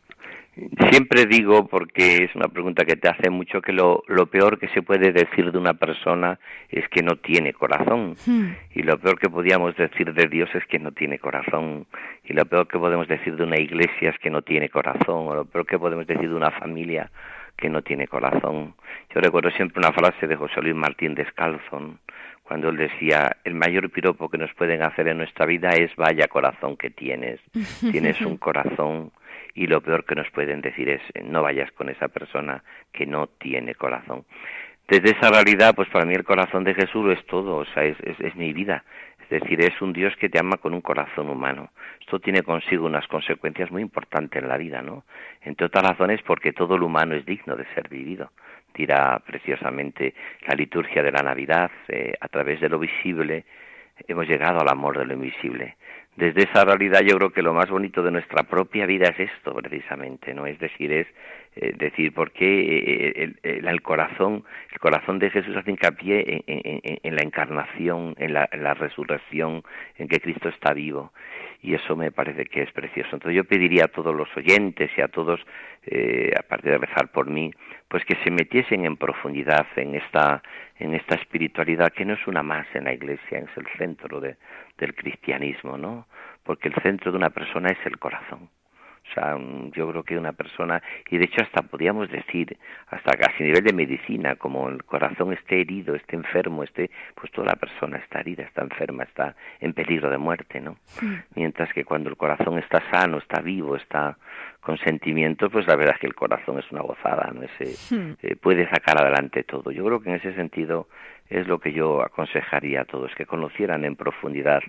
[0.90, 4.68] Siempre digo, porque es una pregunta que te hace mucho, que lo, lo peor que
[4.68, 8.16] se puede decir de una persona es que no tiene corazón.
[8.26, 8.48] Hmm.
[8.74, 11.86] Y lo peor que podíamos decir de Dios es que no tiene corazón.
[12.24, 15.28] Y lo peor que podemos decir de una iglesia es que no tiene corazón.
[15.28, 17.10] O lo peor que podemos decir de una familia
[17.56, 18.74] que no tiene corazón.
[19.14, 21.96] Yo recuerdo siempre una frase de José Luis Martín Descalzo,
[22.42, 26.26] cuando él decía, el mayor piropo que nos pueden hacer en nuestra vida es vaya
[26.26, 27.38] corazón que tienes.
[27.92, 29.12] Tienes un corazón
[29.54, 33.26] y lo peor que nos pueden decir es no vayas con esa persona que no
[33.26, 34.24] tiene corazón.
[34.88, 37.96] Desde esa realidad, pues para mí el corazón de Jesús es todo, o sea, es,
[38.00, 38.82] es, mi vida.
[39.20, 41.70] Es decir, es un Dios que te ama con un corazón humano.
[42.00, 45.04] Esto tiene consigo unas consecuencias muy importantes en la vida, ¿no?
[45.42, 48.32] Entre otras razones porque todo lo humano es digno de ser vivido.
[48.74, 50.14] Dirá preciosamente
[50.48, 53.44] la liturgia de la Navidad, eh, a través de lo visible
[54.08, 55.76] hemos llegado al amor de lo invisible
[56.16, 59.54] desde esa realidad yo creo que lo más bonito de nuestra propia vida es esto
[59.54, 60.46] precisamente, ¿no?
[60.46, 61.06] Es decir, es
[61.56, 67.16] eh, decir por qué eh, el, el, corazón, el corazón de Jesús hace hincapié en,
[67.16, 69.62] la encarnación, en la, en la, resurrección,
[69.98, 71.12] en que Cristo está vivo
[71.62, 73.10] y eso me parece que es precioso.
[73.12, 75.40] Entonces yo pediría a todos los oyentes y a todos,
[75.86, 77.50] eh, aparte de rezar por mí,
[77.88, 80.42] pues que se metiesen en profundidad en esta
[80.78, 84.36] en esta espiritualidad que no es una más en la Iglesia, es el centro de,
[84.78, 86.06] del cristianismo, ¿no?
[86.42, 88.48] Porque el centro de una persona es el corazón.
[89.10, 89.36] O sea,
[89.72, 92.56] yo creo que una persona, y de hecho hasta podríamos decir,
[92.88, 97.32] hasta casi a nivel de medicina, como el corazón esté herido, esté enfermo, esté, pues
[97.32, 100.76] toda la persona está herida, está enferma, está en peligro de muerte, ¿no?
[101.34, 104.16] Mientras que cuando el corazón está sano, está vivo, está
[104.60, 107.42] con sentimientos, pues la verdad es que el corazón es una gozada, ¿no?
[107.42, 109.70] Ese, eh, puede sacar adelante todo.
[109.70, 110.88] Yo creo que en ese sentido
[111.30, 114.60] es lo que yo aconsejaría a todos, que conocieran en profundidad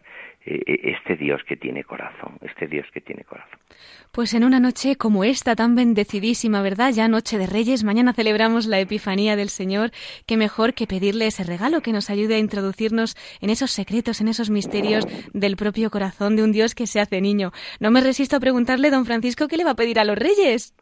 [0.45, 3.59] eh, eh, este Dios que tiene corazón, este Dios que tiene corazón.
[4.11, 6.91] Pues en una noche como esta, tan bendecidísima, ¿verdad?
[6.93, 9.91] Ya noche de Reyes, mañana celebramos la Epifanía del Señor,
[10.27, 14.27] qué mejor que pedirle ese regalo que nos ayude a introducirnos en esos secretos, en
[14.27, 17.51] esos misterios del propio corazón de un Dios que se hace niño.
[17.79, 20.75] No me resisto a preguntarle, don Francisco, ¿qué le va a pedir a los Reyes?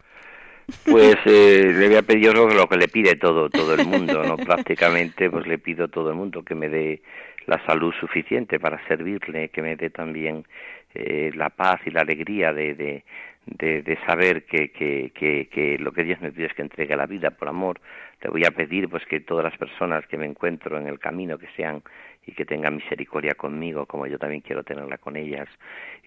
[0.85, 4.23] Pues eh, le voy a pedir yo lo que le pide todo todo el mundo,
[4.23, 7.01] no prácticamente pues le pido a todo el mundo que me dé
[7.45, 10.45] la salud suficiente para servirle, que me dé también
[10.93, 13.03] eh, la paz y la alegría de, de,
[13.45, 16.95] de, de saber que, que, que, que, lo que Dios me pide es que entregue
[16.95, 17.79] la vida por amor.
[18.21, 21.37] Le voy a pedir pues que todas las personas que me encuentro en el camino
[21.37, 21.81] que sean
[22.25, 25.47] y que tengan misericordia conmigo como yo también quiero tenerla con ellas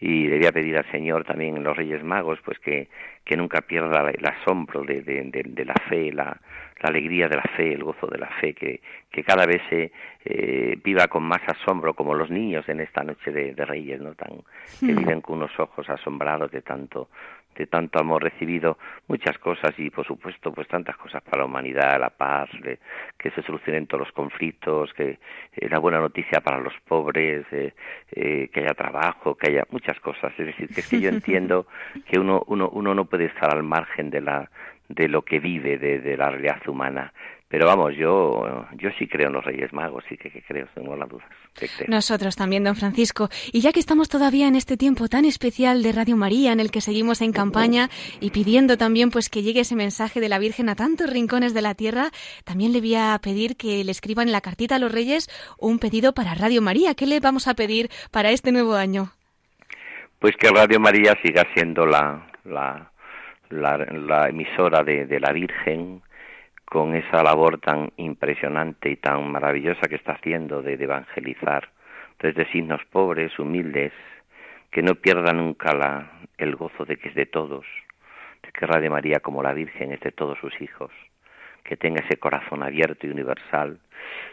[0.01, 2.89] y le voy a pedir al Señor también en los Reyes Magos pues que,
[3.25, 6.39] que nunca pierda el asombro de, de, de, de la fe la,
[6.83, 9.93] la alegría de la fe, el gozo de la fe, que, que cada vez se
[10.25, 14.15] eh, viva con más asombro, como los niños en esta noche de, de Reyes, ¿no?
[14.15, 14.43] Tan,
[14.81, 17.09] que viven con unos ojos asombrados de tanto,
[17.57, 18.79] de tanto amor recibido,
[19.09, 22.49] muchas cosas y por supuesto pues tantas cosas para la humanidad, la paz,
[23.19, 25.19] que se solucionen todos los conflictos, que
[25.57, 27.75] eh, la buena noticia para los pobres, eh,
[28.13, 30.33] eh, que haya trabajo, que haya muchas cosas.
[30.39, 31.67] Es decir, que es que yo entiendo
[32.07, 34.51] que uno, uno, uno no puede estar al margen de la
[34.89, 37.15] de lo que vive, de, de la realidad humana,
[37.53, 41.07] pero vamos, yo, yo sí creo en los Reyes Magos, sí que, creo, tengo las
[41.07, 41.29] dudas.
[41.87, 43.29] Nosotros también, don Francisco.
[43.53, 46.71] Y ya que estamos todavía en este tiempo tan especial de Radio María, en el
[46.71, 47.91] que seguimos en campaña
[48.21, 51.61] y pidiendo también pues que llegue ese mensaje de la Virgen a tantos rincones de
[51.61, 52.09] la tierra,
[52.47, 55.29] también le voy a pedir que le escriban en la cartita a los Reyes
[55.59, 56.95] un pedido para Radio María.
[56.95, 59.11] ¿Qué le vamos a pedir para este nuevo año?
[60.21, 62.91] Pues que Radio María siga siendo la, la,
[63.51, 66.01] la, emisora de, de la Virgen,
[66.73, 71.69] con esa labor tan impresionante y tan maravillosa que está haciendo de, evangelizar
[72.19, 73.93] desde signos pobres, humildes,
[74.71, 77.67] que no pierda nunca la, el gozo de que es de todos,
[78.43, 80.91] de que Radio María como la Virgen es de todos sus hijos,
[81.63, 83.79] que tenga ese corazón abierto y universal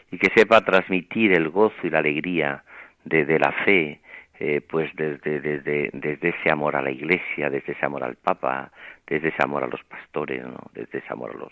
[0.09, 2.63] y que sepa transmitir el gozo y la alegría
[3.03, 3.99] de, la fe,
[4.39, 8.71] eh, pues desde, desde, desde ese amor a la Iglesia, desde ese amor al Papa,
[9.07, 10.41] desde ese amor a los pastores,
[10.73, 11.51] desde ese amor a los,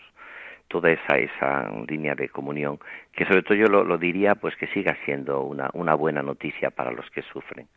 [0.68, 2.80] toda esa, esa línea de comunión,
[3.14, 6.92] que sobre todo yo lo, diría pues que siga siendo una, una buena noticia para
[6.92, 7.68] los que sufren.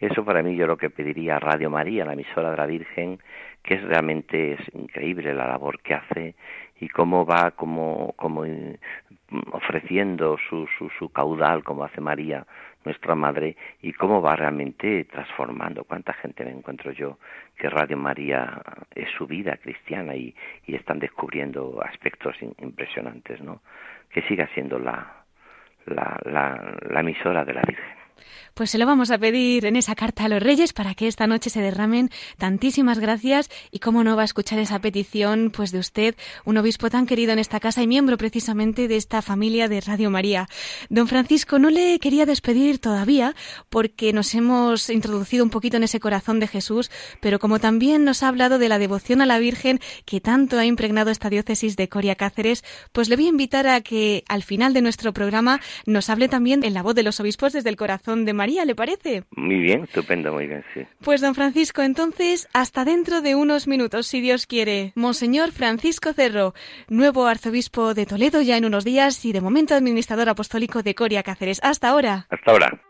[0.00, 3.20] Eso para mí yo lo que pediría a Radio María, la emisora de la Virgen,
[3.62, 6.34] que es realmente es increíble la labor que hace
[6.80, 8.44] y cómo va como, como
[9.52, 12.44] ofreciendo su, su, su caudal, como hace María,
[12.84, 15.84] nuestra madre, y cómo va realmente transformando.
[15.84, 17.18] Cuánta gente me encuentro yo
[17.56, 18.60] que Radio María
[18.94, 20.34] es su vida cristiana y,
[20.66, 23.60] están descubriendo aspectos impresionantes, ¿no?
[24.10, 25.24] Que siga siendo la,
[25.84, 28.01] la, la emisora de la Virgen.
[28.54, 31.26] Pues se lo vamos a pedir en esa carta a los Reyes para que esta
[31.26, 35.78] noche se derramen tantísimas gracias y cómo no va a escuchar esa petición pues de
[35.78, 39.80] usted, un obispo tan querido en esta casa y miembro precisamente de esta familia de
[39.80, 40.48] Radio María.
[40.88, 43.34] Don Francisco, no le quería despedir todavía
[43.70, 48.22] porque nos hemos introducido un poquito en ese corazón de Jesús, pero como también nos
[48.22, 51.88] ha hablado de la devoción a la Virgen que tanto ha impregnado esta diócesis de
[51.88, 56.10] Coria Cáceres, pues le voy a invitar a que al final de nuestro programa nos
[56.10, 59.24] hable también en la voz de los obispos desde el corazón de María, ¿le parece?
[59.36, 60.86] Muy bien, estupendo, muy bien, sí.
[61.02, 64.92] Pues don Francisco, entonces, hasta dentro de unos minutos, si Dios quiere.
[64.94, 66.54] Monseñor Francisco Cerro,
[66.88, 71.22] nuevo arzobispo de Toledo ya en unos días y de momento administrador apostólico de Coria
[71.22, 71.60] Cáceres.
[71.62, 72.26] Hasta ahora.
[72.30, 72.80] Hasta ahora.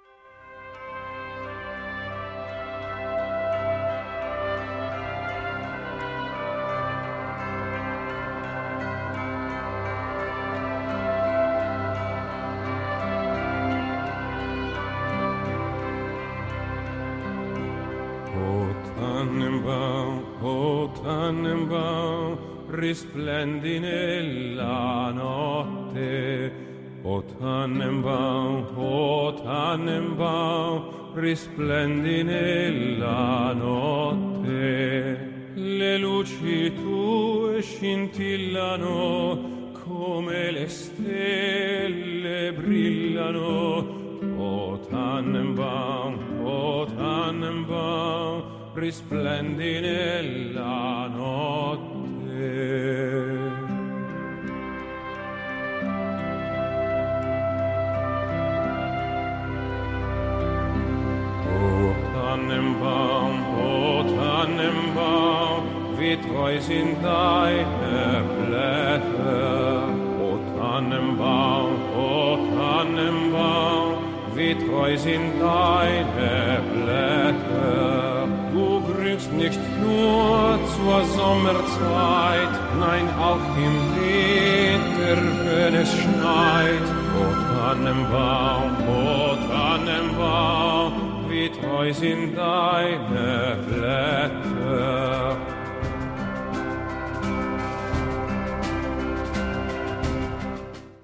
[22.92, 26.52] Risplendi nella notte.
[27.04, 35.30] O Tannenbaum, o Tannenbaum, risplendi nella notte.
[35.54, 44.00] Le luci tue scintillano come le stelle brillano.
[44.36, 48.42] O Tannenbaum, o Tannenbaum,
[48.74, 51.81] risplendi nella notte.
[66.12, 69.88] Wie treu sind deine Blätter.
[70.20, 73.94] O Tannenbaum, o Tannenbaum,
[74.34, 78.28] wie treu sind deine Blätter.
[78.52, 86.86] Du grünst nicht nur zur Sommerzeit, nein, auch im Winter, wenn es schneit.
[87.20, 90.92] O Tannenbaum, o Tannenbaum,
[91.30, 95.51] wie treu sind deine Blätter.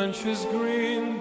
[0.00, 1.19] lunch is green.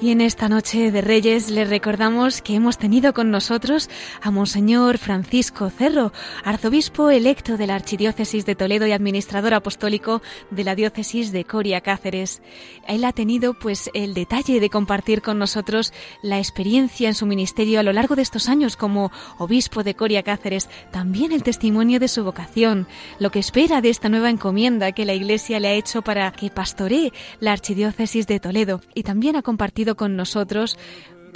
[0.00, 3.90] Y en esta noche de Reyes les recordamos que hemos tenido con nosotros
[4.22, 6.12] a Monseñor Francisco Cerro,
[6.44, 10.22] arzobispo electo de la Archidiócesis de Toledo y administrador apostólico
[10.52, 12.42] de la Diócesis de Coria Cáceres.
[12.86, 15.92] Él ha tenido pues el detalle de compartir con nosotros
[16.22, 20.22] la experiencia en su ministerio a lo largo de estos años como obispo de Coria
[20.22, 22.86] Cáceres, también el testimonio de su vocación,
[23.18, 26.50] lo que espera de esta nueva encomienda que la Iglesia le ha hecho para que
[26.50, 30.76] pastoree la Archidiócesis de Toledo y también ha compartido con nosotros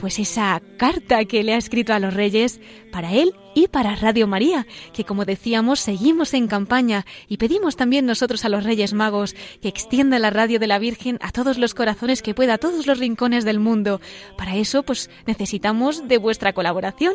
[0.02, 4.26] pues esa carta que le ha escrito a los reyes para él y para Radio
[4.26, 9.36] María, que como decíamos seguimos en campaña y pedimos también nosotros a los Reyes Magos
[9.60, 12.86] que extienda la radio de la Virgen a todos los corazones que pueda, a todos
[12.86, 14.00] los rincones del mundo.
[14.36, 17.14] Para eso pues necesitamos de vuestra colaboración,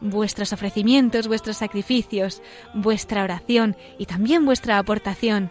[0.00, 5.50] vuestros ofrecimientos, vuestros sacrificios, vuestra oración y también vuestra aportación.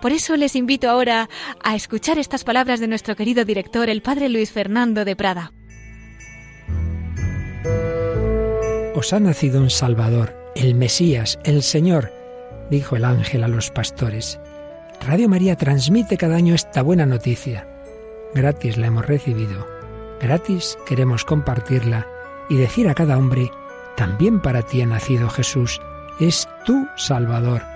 [0.00, 1.28] Por eso les invito ahora
[1.62, 5.52] a escuchar estas palabras de nuestro querido director, el padre Luis Fernando de Prada.
[8.94, 12.12] Os ha nacido un Salvador, el Mesías, el Señor,
[12.70, 14.40] dijo el ángel a los pastores.
[15.06, 17.68] Radio María transmite cada año esta buena noticia.
[18.34, 19.66] Gratis la hemos recibido,
[20.20, 22.06] gratis queremos compartirla
[22.48, 23.50] y decir a cada hombre,
[23.96, 25.80] también para ti ha nacido Jesús,
[26.20, 27.75] es tu Salvador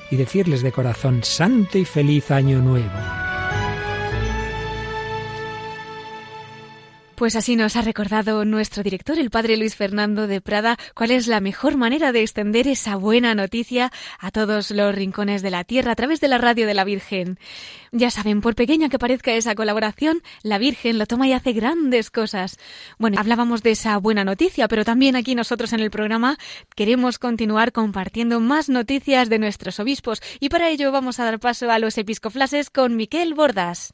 [0.11, 3.20] y decirles de corazón, Santo y feliz año nuevo.
[7.21, 11.27] Pues así nos ha recordado nuestro director, el padre Luis Fernando de Prada, cuál es
[11.27, 15.91] la mejor manera de extender esa buena noticia a todos los rincones de la tierra
[15.91, 17.37] a través de la radio de la Virgen.
[17.91, 22.09] Ya saben, por pequeña que parezca esa colaboración, la Virgen lo toma y hace grandes
[22.09, 22.57] cosas.
[22.97, 26.39] Bueno, hablábamos de esa buena noticia, pero también aquí nosotros en el programa
[26.75, 31.69] queremos continuar compartiendo más noticias de nuestros obispos y para ello vamos a dar paso
[31.69, 33.93] a los episcoflases con Miquel Bordas.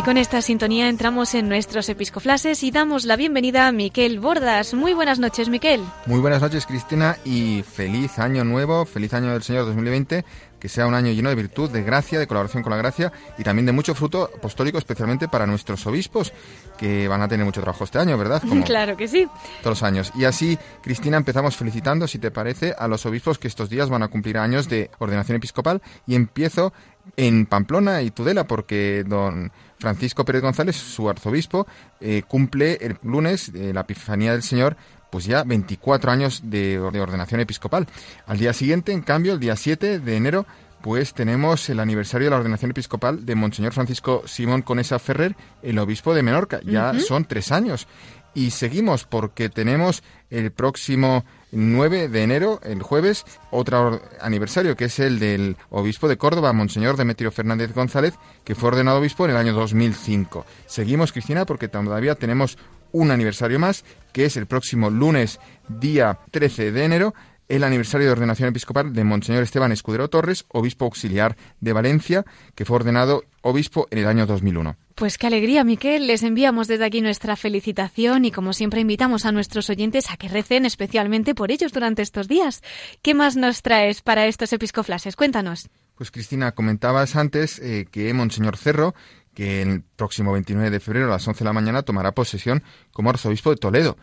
[0.00, 4.72] Y con esta sintonía entramos en nuestros episcoflases y damos la bienvenida a Miquel Bordas.
[4.72, 5.82] Muy buenas noches, Miquel.
[6.06, 10.24] Muy buenas noches, Cristina, y feliz año nuevo, feliz año del Señor 2020
[10.60, 13.42] que sea un año lleno de virtud, de gracia, de colaboración con la gracia y
[13.42, 16.32] también de mucho fruto apostólico, especialmente para nuestros obispos,
[16.78, 18.42] que van a tener mucho trabajo este año, ¿verdad?
[18.66, 19.26] claro que sí.
[19.62, 20.12] Todos los años.
[20.14, 24.02] Y así, Cristina, empezamos felicitando, si te parece, a los obispos que estos días van
[24.02, 26.72] a cumplir años de ordenación episcopal y empiezo
[27.16, 31.66] en Pamplona y Tudela, porque don Francisco Pérez González, su arzobispo,
[32.00, 34.76] eh, cumple el lunes eh, la Epifanía del Señor
[35.10, 37.86] pues ya 24 años de, ordenación episcopal.
[38.26, 40.46] Al día siguiente, en cambio, el día 7 de enero,
[40.82, 45.78] pues tenemos el aniversario de la ordenación episcopal de Monseñor Francisco Simón Conesa Ferrer, el
[45.78, 46.60] obispo de Menorca.
[46.64, 47.86] Ya son tres años.
[48.34, 54.98] Y seguimos porque tenemos el próximo 9 de enero, el jueves, otro aniversario, que es
[54.98, 59.36] el del obispo de Córdoba, Monseñor Demetrio Fernández González, que fue ordenado obispo en el
[59.36, 60.46] año 2005.
[60.66, 62.58] Seguimos, Cristina, porque todavía tenemos
[62.92, 67.14] un aniversario más, que es el próximo lunes, día 13 de enero,
[67.48, 72.24] el aniversario de ordenación episcopal de Monseñor Esteban Escudero Torres, obispo auxiliar de Valencia,
[72.54, 74.76] que fue ordenado obispo en el año 2001.
[75.00, 76.06] Pues qué alegría, Miquel.
[76.06, 80.28] Les enviamos desde aquí nuestra felicitación y como siempre invitamos a nuestros oyentes a que
[80.28, 82.60] recen especialmente por ellos durante estos días.
[83.00, 85.16] ¿Qué más nos traes para estos episcoflases?
[85.16, 85.70] Cuéntanos.
[85.94, 88.94] Pues Cristina, comentabas antes eh, que Monseñor Cerro,
[89.32, 93.08] que el próximo 29 de febrero a las 11 de la mañana tomará posesión como
[93.08, 93.96] arzobispo de Toledo.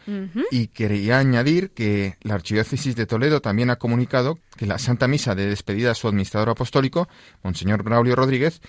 [0.50, 5.36] Y quería añadir que la Archidiócesis de Toledo también ha comunicado que la Santa Misa
[5.36, 7.08] de despedida a su administrador apostólico,
[7.44, 8.62] Monseñor Braulio Rodríguez,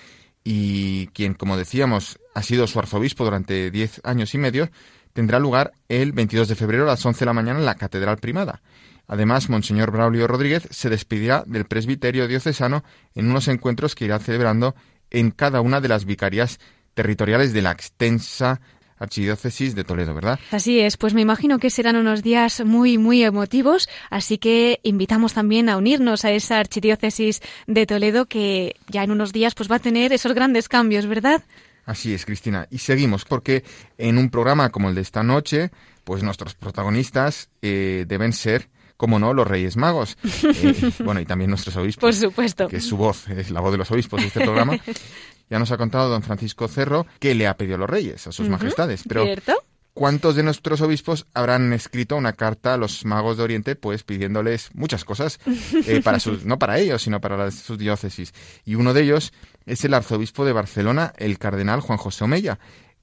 [0.51, 4.71] y quien, como decíamos, ha sido su arzobispo durante diez años y medio,
[5.13, 8.17] tendrá lugar el 22 de febrero a las 11 de la mañana en la Catedral
[8.17, 8.63] Primada.
[9.07, 12.83] Además, Monseñor Braulio Rodríguez se despedirá del presbiterio diocesano
[13.15, 14.75] en unos encuentros que irá celebrando
[15.11, 16.61] en cada una de las vicarías
[16.95, 18.63] territoriales de la extensa
[18.99, 20.39] Archidiócesis de Toledo, ¿verdad?
[20.51, 25.35] Así es, pues me imagino que serán unos días muy, muy emotivos, así que invitamos
[25.35, 29.77] también a unirnos a esa Archidiócesis de Toledo que ya en unos días pues va
[29.77, 31.43] a tener esos grandes cambios, ¿verdad?
[31.89, 32.67] Así es, Cristina.
[32.71, 33.65] Y seguimos, porque
[33.97, 35.71] en un programa como el de esta noche,
[36.05, 38.69] pues nuestros protagonistas eh, deben ser
[38.99, 40.19] como no, los Reyes Magos.
[40.61, 42.01] Eh, bueno, y también nuestros obispos.
[42.01, 42.69] Por supuesto.
[42.69, 44.79] Que es su voz, es la voz de los obispos de este programa.
[45.51, 48.33] Ya nos ha contado don Francisco Cerro que le ha pedido a los reyes, a
[48.33, 49.03] sus majestades.
[49.07, 49.63] Pero ¿Cierto?
[49.99, 54.71] ¿Cuántos de nuestros obispos habrán escrito una carta a los magos de Oriente, pues pidiéndoles
[54.73, 55.41] muchas cosas,
[55.89, 58.33] eh, para sus, no para ellos, sino para sus diócesis?
[58.65, 59.33] Y uno de ellos
[59.67, 62.61] es el arzobispo de Barcelona, el cardenal Juan José Omeya,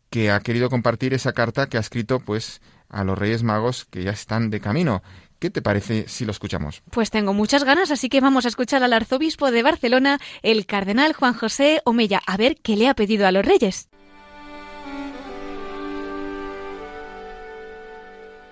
[0.09, 4.03] que ha querido compartir esa carta que ha escrito, pues, a los Reyes Magos que
[4.03, 5.03] ya están de camino.
[5.45, 6.81] ¿Qué te parece si lo escuchamos?
[6.89, 11.13] Pues tengo muchas ganas, así que vamos a escuchar al arzobispo de Barcelona, el cardenal
[11.13, 13.87] Juan José Omeya, a ver qué le ha pedido a los reyes.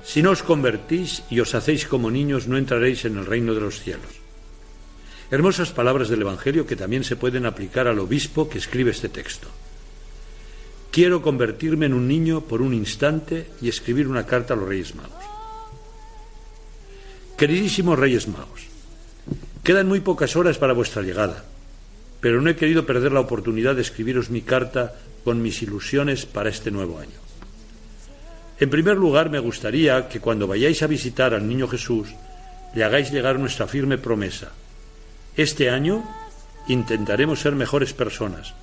[0.03, 3.61] Si no os convertís y os hacéis como niños, no entraréis en el reino de
[3.61, 4.21] los cielos.
[5.31, 9.47] Hermosas palabras del Evangelio que también se pueden aplicar al obispo que escribe este texto.
[10.91, 14.93] Quiero convertirme en un niño por un instante y escribir una carta a los Reyes
[14.93, 15.32] Magos.
[17.43, 18.61] Queridísimos Reyes Magos,
[19.65, 21.43] quedan muy pocas horas para vuestra llegada,
[22.21, 26.49] pero no he querido perder la oportunidad de escribiros mi carta con mis ilusiones para
[26.49, 27.19] este nuevo año.
[28.61, 32.07] En primer lugar, me gustaría que cuando vayáis a visitar al Niño Jesús,
[32.75, 34.53] le hagáis llegar nuestra firme promesa.
[35.35, 36.01] Este año
[36.69, 38.53] intentaremos ser mejores personas,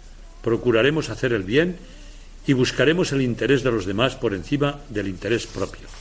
[0.42, 1.76] procuraremos hacer el bien
[2.46, 5.99] y buscaremos el interés de los demás por encima del interés propio.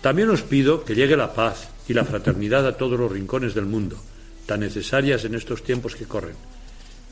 [0.00, 3.66] También os pido que llegue la paz y la fraternidad a todos los rincones del
[3.66, 4.00] mundo,
[4.46, 6.36] tan necesarias en estos tiempos que corren.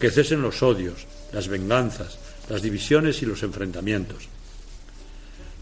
[0.00, 2.18] Que cesen los odios, las venganzas,
[2.48, 4.28] las divisiones y los enfrentamientos.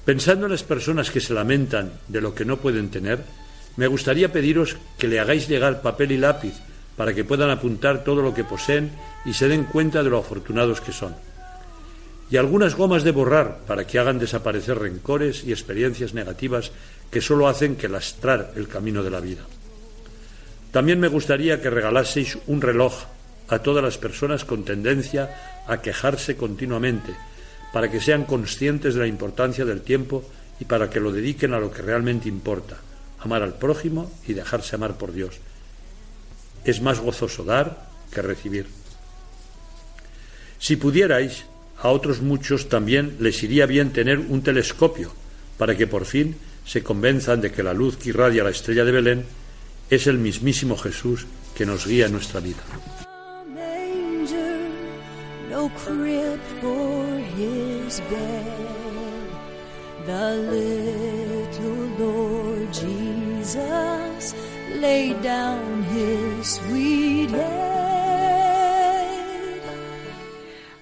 [0.04, 3.24] Pensando en las personas que se lamentan de lo que no pueden tener,
[3.76, 6.54] me gustaría pediros que le hagáis llegar papel y lápiz
[6.96, 8.92] para que puedan apuntar todo lo que poseen
[9.24, 11.14] y se den cuenta de lo afortunados que son.
[12.30, 16.72] Y algunas gomas de borrar para que hagan desaparecer rencores y experiencias negativas
[17.10, 19.42] que solo hacen que lastrar el camino de la vida.
[20.72, 23.04] También me gustaría que regalaseis un reloj
[23.48, 27.14] a todas las personas con tendencia a quejarse continuamente,
[27.72, 30.24] para que sean conscientes de la importancia del tiempo
[30.60, 32.78] y para que lo dediquen a lo que realmente importa,
[33.20, 35.38] amar al prójimo y dejarse amar por Dios.
[36.64, 38.66] Es más gozoso dar que recibir.
[40.58, 41.44] Si pudierais,
[41.78, 45.12] a otros muchos también les iría bien tener un telescopio,
[45.58, 46.36] para que por fin
[46.66, 49.24] se convenzan de que la luz que irradia la estrella de Belén
[49.88, 52.62] es el mismísimo Jesús que nos guía en nuestra vida.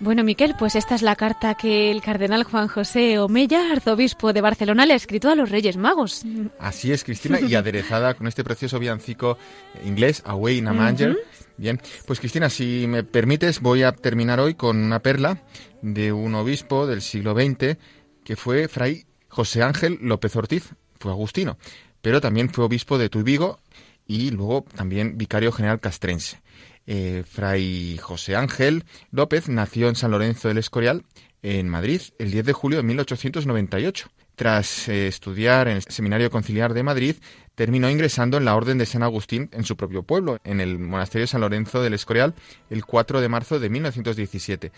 [0.04, 4.42] Bueno, Miquel, pues esta es la carta que el cardenal Juan José Omeya, arzobispo de
[4.42, 6.26] Barcelona, le ha escrito a los Reyes Magos.
[6.58, 9.38] Así es, Cristina, y aderezada con este precioso villancico
[9.82, 11.16] inglés, Away in a Manger.
[11.56, 15.42] Bien, pues Cristina, si me permites, voy a terminar hoy con una perla
[15.80, 17.78] de un obispo del siglo XX
[18.24, 21.56] que fue Fray José Ángel López Ortiz, fue agustino,
[22.02, 23.58] pero también fue obispo de Tuibigo
[24.06, 26.42] y luego también vicario general castrense.
[26.86, 31.04] Eh, Fray José Ángel López nació en San Lorenzo del Escorial,
[31.42, 34.08] en Madrid, el 10 de julio de 1898.
[34.36, 37.16] Tras eh, estudiar en el Seminario Conciliar de Madrid,
[37.54, 41.26] terminó ingresando en la Orden de San Agustín en su propio pueblo, en el Monasterio
[41.26, 42.34] San Lorenzo del Escorial,
[42.68, 44.72] el 4 de marzo de 1917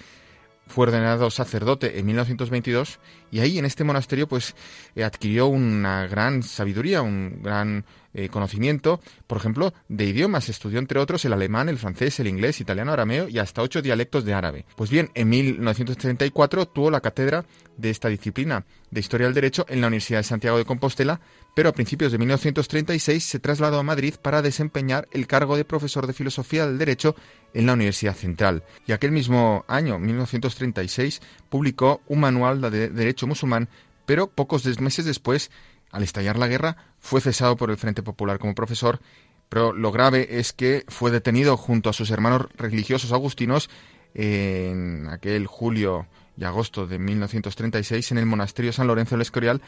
[0.66, 2.98] fue ordenado sacerdote en 1922
[3.30, 4.54] y ahí en este monasterio pues
[4.94, 7.84] eh, adquirió una gran sabiduría, un gran
[8.19, 10.49] eh, conocimiento, por ejemplo, de idiomas.
[10.49, 14.25] Estudió, entre otros, el alemán, el francés, el inglés, italiano, arameo y hasta ocho dialectos
[14.25, 14.64] de árabe.
[14.75, 17.45] Pues bien, en 1934 tuvo la cátedra
[17.77, 21.21] de esta disciplina de Historia del Derecho en la Universidad de Santiago de Compostela,
[21.55, 26.07] pero a principios de 1936 se trasladó a Madrid para desempeñar el cargo de profesor
[26.07, 27.17] de Filosofía del Derecho
[27.53, 28.64] en la Universidad Central.
[28.87, 33.69] Y aquel mismo año, 1936, publicó un manual de Derecho musulmán,
[34.07, 35.51] pero pocos meses después
[35.91, 39.00] al estallar la guerra, fue cesado por el Frente Popular como profesor,
[39.48, 43.70] pero lo grave es que fue detenido junto a sus hermanos religiosos agustinos
[44.12, 49.62] en aquel julio y agosto de 1936 en el monasterio San Lorenzo del Escorial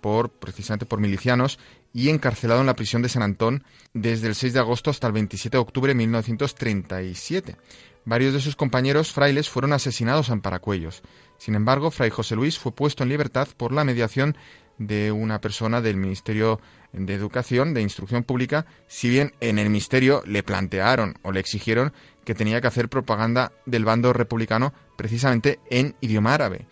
[0.00, 1.58] por precisamente por milicianos
[1.92, 5.14] y encarcelado en la prisión de San Antón desde el 6 de agosto hasta el
[5.14, 7.56] 27 de octubre de 1937.
[8.04, 11.02] Varios de sus compañeros frailes fueron asesinados en Paracuellos.
[11.38, 14.36] Sin embargo, Fray José Luis fue puesto en libertad por la mediación
[14.78, 16.60] de una persona del Ministerio
[16.94, 21.92] de Educación, de Instrucción Pública, si bien en el Ministerio le plantearon o le exigieron
[22.24, 26.66] que tenía que hacer propaganda del bando republicano precisamente en idioma árabe.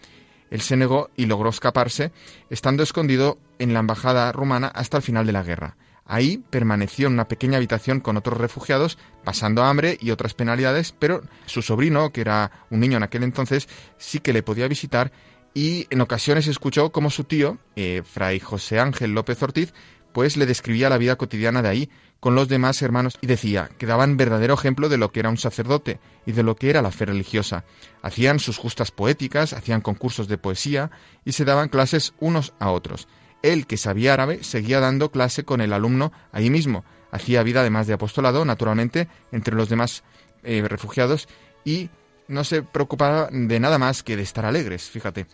[0.51, 2.13] Él se negó y logró escaparse,
[2.51, 5.77] estando escondido en la embajada rumana hasta el final de la guerra.
[6.05, 11.23] Ahí permaneció en una pequeña habitación con otros refugiados, pasando hambre y otras penalidades, pero
[11.47, 13.69] su sobrino, que era un niño en aquel entonces,
[13.99, 15.13] sí que le podía visitar
[15.55, 19.75] y en ocasiones escuchó como su tío, eh, Fray José Ángel López Ortiz,
[20.13, 21.91] pues le describía la vida cotidiana de ahí
[22.21, 25.39] con los demás hermanos y decía que daban verdadero ejemplo de lo que era un
[25.39, 27.65] sacerdote y de lo que era la fe religiosa.
[28.03, 30.91] Hacían sus justas poéticas, hacían concursos de poesía
[31.25, 33.09] y se daban clases unos a otros.
[33.43, 36.85] Él, que sabía árabe, seguía dando clase con el alumno ahí mismo.
[37.11, 40.05] Hacía vida además de apostolado, naturalmente, entre los demás
[40.45, 41.29] eh, refugiados
[41.65, 41.91] y
[42.29, 45.27] no se preocupaba de nada más que de estar alegres, fíjate.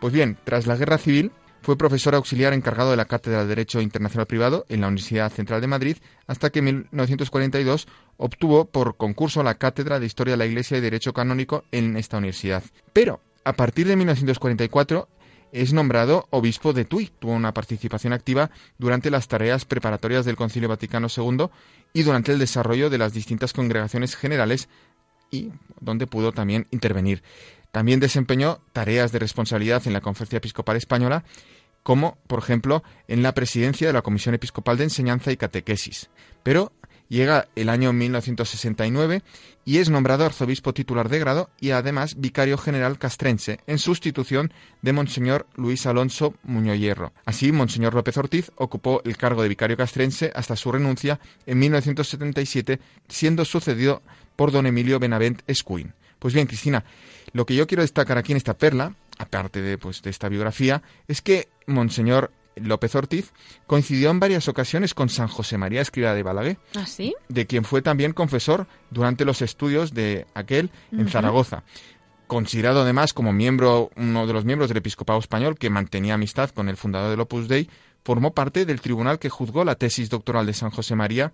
[0.00, 1.32] Pues bien, tras la guerra civil,
[1.66, 5.60] fue profesor auxiliar encargado de la Cátedra de Derecho Internacional Privado en la Universidad Central
[5.60, 5.96] de Madrid
[6.28, 7.88] hasta que en 1942
[8.18, 12.18] obtuvo por concurso la Cátedra de Historia de la Iglesia y Derecho Canónico en esta
[12.18, 12.62] universidad.
[12.92, 15.08] Pero a partir de 1944
[15.50, 17.10] es nombrado obispo de Tui.
[17.18, 21.48] Tuvo una participación activa durante las tareas preparatorias del Concilio Vaticano II
[21.92, 24.68] y durante el desarrollo de las distintas congregaciones generales
[25.32, 25.50] y
[25.80, 27.24] donde pudo también intervenir.
[27.72, 31.24] También desempeñó tareas de responsabilidad en la Conferencia Episcopal Española
[31.86, 36.10] como, por ejemplo, en la presidencia de la Comisión Episcopal de Enseñanza y Catequesis.
[36.42, 36.72] Pero
[37.08, 39.22] llega el año 1969
[39.64, 44.94] y es nombrado arzobispo titular de grado y además vicario general castrense en sustitución de
[44.94, 47.12] Monseñor Luis Alonso Muñoz.
[47.24, 52.80] Así, Monseñor López Ortiz ocupó el cargo de vicario castrense hasta su renuncia en 1977,
[53.06, 54.02] siendo sucedido
[54.34, 55.92] por don Emilio Benavent Escuin.
[56.18, 56.84] Pues bien, Cristina,
[57.32, 60.82] lo que yo quiero destacar aquí en esta perla aparte de, pues, de esta biografía,
[61.08, 63.32] es que Monseñor López Ortiz
[63.66, 67.14] coincidió en varias ocasiones con San José María Escriba de Balaguer, ¿Ah, sí?
[67.28, 71.64] de quien fue también confesor durante los estudios de aquel en Zaragoza.
[72.26, 76.68] Considerado además como miembro, uno de los miembros del episcopado español que mantenía amistad con
[76.68, 77.68] el fundador del Opus Dei,
[78.04, 81.32] formó parte del tribunal que juzgó la tesis doctoral de San José María,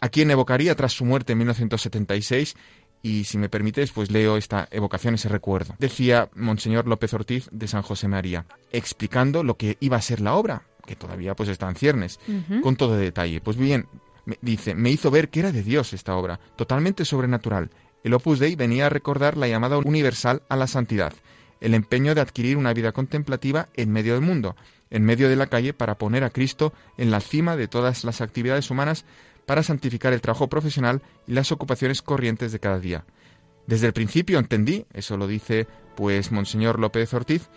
[0.00, 2.56] a quien evocaría tras su muerte en 1976
[3.06, 5.76] y si me permites, pues leo esta evocación, ese recuerdo.
[5.78, 10.34] Decía Monseñor López Ortiz de San José María, explicando lo que iba a ser la
[10.34, 12.18] obra, que todavía pues está en ciernes,
[12.64, 13.40] con todo detalle.
[13.40, 13.86] Pues bien,
[14.24, 17.70] me, dice, me hizo ver que era de Dios esta obra, totalmente sobrenatural.
[18.02, 21.12] El Opus Dei venía a recordar la llamada universal a la santidad,
[21.60, 24.56] el empeño de adquirir una vida contemplativa en medio del mundo,
[24.90, 28.20] en medio de la calle para poner a Cristo en la cima de todas las
[28.20, 29.04] actividades humanas
[29.46, 33.04] para santificar el trabajo profesional y las ocupaciones corrientes de cada día.
[33.66, 35.66] Desde el principio entendí, eso lo dice
[35.96, 37.48] pues Monseñor López Ortiz,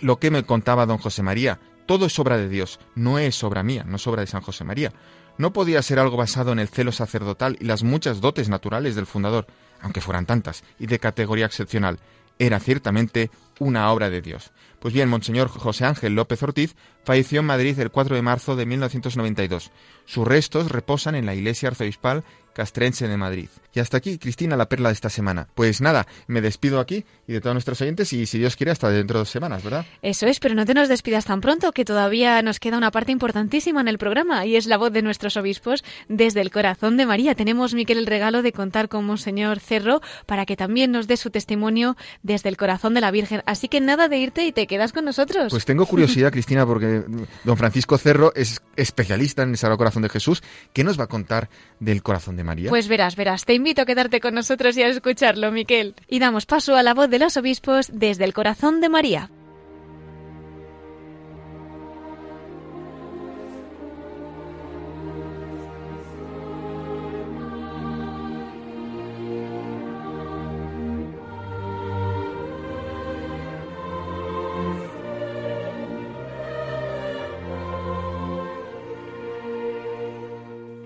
[0.00, 1.58] lo que me contaba don José María.
[1.86, 4.64] Todo es obra de Dios, no es obra mía, no es obra de San José
[4.64, 4.92] María.
[5.38, 9.06] No podía ser algo basado en el celo sacerdotal y las muchas dotes naturales del
[9.06, 9.46] fundador,
[9.80, 11.98] aunque fueran tantas, y de categoría excepcional.
[12.38, 14.52] Era ciertamente una obra de Dios.
[14.86, 18.66] Pues bien, Monseñor José Ángel López Ortiz falleció en Madrid el 4 de marzo de
[18.66, 19.72] 1992.
[20.04, 22.22] Sus restos reposan en la iglesia arzobispal
[22.54, 23.48] castrense de Madrid.
[23.74, 25.48] Y hasta aquí, Cristina, la perla de esta semana.
[25.56, 28.88] Pues nada, me despido aquí y de todos nuestros oyentes y si Dios quiere hasta
[28.90, 29.84] dentro de dos semanas, ¿verdad?
[30.02, 33.12] Eso es, pero no te nos despidas tan pronto, que todavía nos queda una parte
[33.12, 37.06] importantísima en el programa y es la voz de nuestros obispos desde el corazón de
[37.06, 37.34] María.
[37.34, 41.30] Tenemos, Miquel, el regalo de contar con Monseñor Cerro para que también nos dé su
[41.30, 43.42] testimonio desde el corazón de la Virgen.
[43.46, 45.48] Así que nada de irte y te quedas con nosotros.
[45.50, 47.02] Pues tengo curiosidad, Cristina, porque
[47.44, 50.42] don Francisco Cerro es especialista en el Sagrado Corazón de Jesús.
[50.72, 51.48] ¿Qué nos va a contar
[51.80, 52.70] del corazón de María?
[52.70, 53.44] Pues verás, verás.
[53.44, 55.94] Te invito a quedarte con nosotros y a escucharlo, Miquel.
[56.08, 59.30] Y damos paso a la voz de los obispos desde el corazón de María.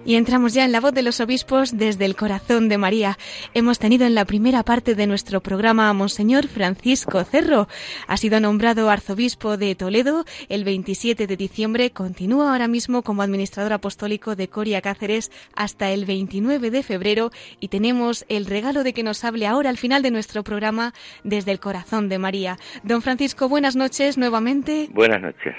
[0.03, 3.19] Y entramos ya en la voz de los obispos desde el corazón de María.
[3.53, 7.69] Hemos tenido en la primera parte de nuestro programa a Monseñor Francisco Cerro.
[8.07, 11.91] Ha sido nombrado arzobispo de Toledo el 27 de diciembre.
[11.91, 17.31] Continúa ahora mismo como administrador apostólico de Coria Cáceres hasta el 29 de febrero.
[17.61, 20.95] Y tenemos el regalo de que nos hable ahora al final de nuestro programa
[21.25, 22.57] desde el corazón de María.
[22.83, 24.89] Don Francisco, buenas noches nuevamente.
[24.93, 25.55] Buenas noches.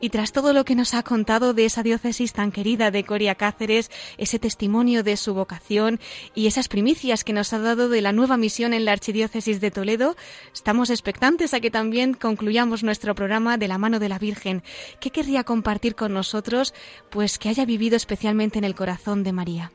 [0.00, 3.34] Y tras todo lo que nos ha contado de esa diócesis tan querida de Coria
[3.34, 5.98] Cáceres, ese testimonio de su vocación
[6.34, 9.70] y esas primicias que nos ha dado de la nueva misión en la Archidiócesis de
[9.70, 10.14] Toledo.
[10.52, 14.62] Estamos expectantes a que también concluyamos nuestro programa de la mano de la Virgen.
[15.00, 16.74] ¿Qué querría compartir con nosotros?
[17.10, 19.70] Pues que haya vivido especialmente en el corazón de María.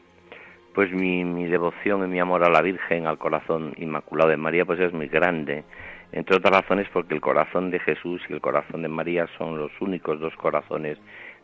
[0.73, 4.63] Pues mi, mi devoción y mi amor a la Virgen, al corazón inmaculado de María,
[4.63, 5.63] pues es muy grande
[6.11, 9.71] entre otras razones porque el corazón de Jesús y el corazón de María son los
[9.81, 10.97] únicos dos corazones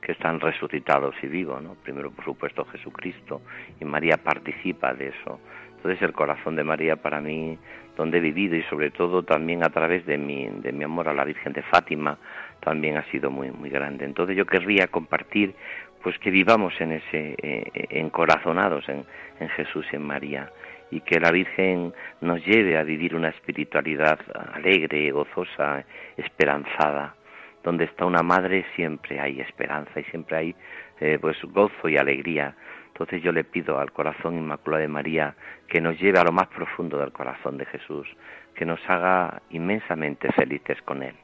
[0.04, 1.76] que están resucitados y vivos, ¿no?
[1.76, 3.42] Primero, por supuesto, Jesucristo,
[3.80, 5.40] y María participa de eso.
[5.76, 7.58] Entonces, el corazón de María para mí,
[7.96, 11.14] donde he vivido y sobre todo también a través de mi, de mi amor a
[11.14, 12.18] la Virgen de Fátima,
[12.60, 14.06] también ha sido muy, muy grande.
[14.06, 15.56] Entonces, yo querría compartir,
[16.02, 19.06] pues que vivamos en ese, eh, encorazonados en,
[19.40, 20.52] en Jesús y en María,
[20.92, 24.20] y que la Virgen nos lleve a vivir una espiritualidad
[24.54, 25.86] alegre, gozosa,
[26.18, 27.16] esperanzada
[27.64, 30.56] donde está una madre siempre hay esperanza y siempre hay
[31.00, 32.56] eh, pues gozo y alegría.
[32.88, 35.36] Entonces yo le pido al corazón inmaculado de María
[35.68, 38.08] que nos lleve a lo más profundo del corazón de Jesús,
[38.54, 41.16] que nos haga inmensamente felices con Él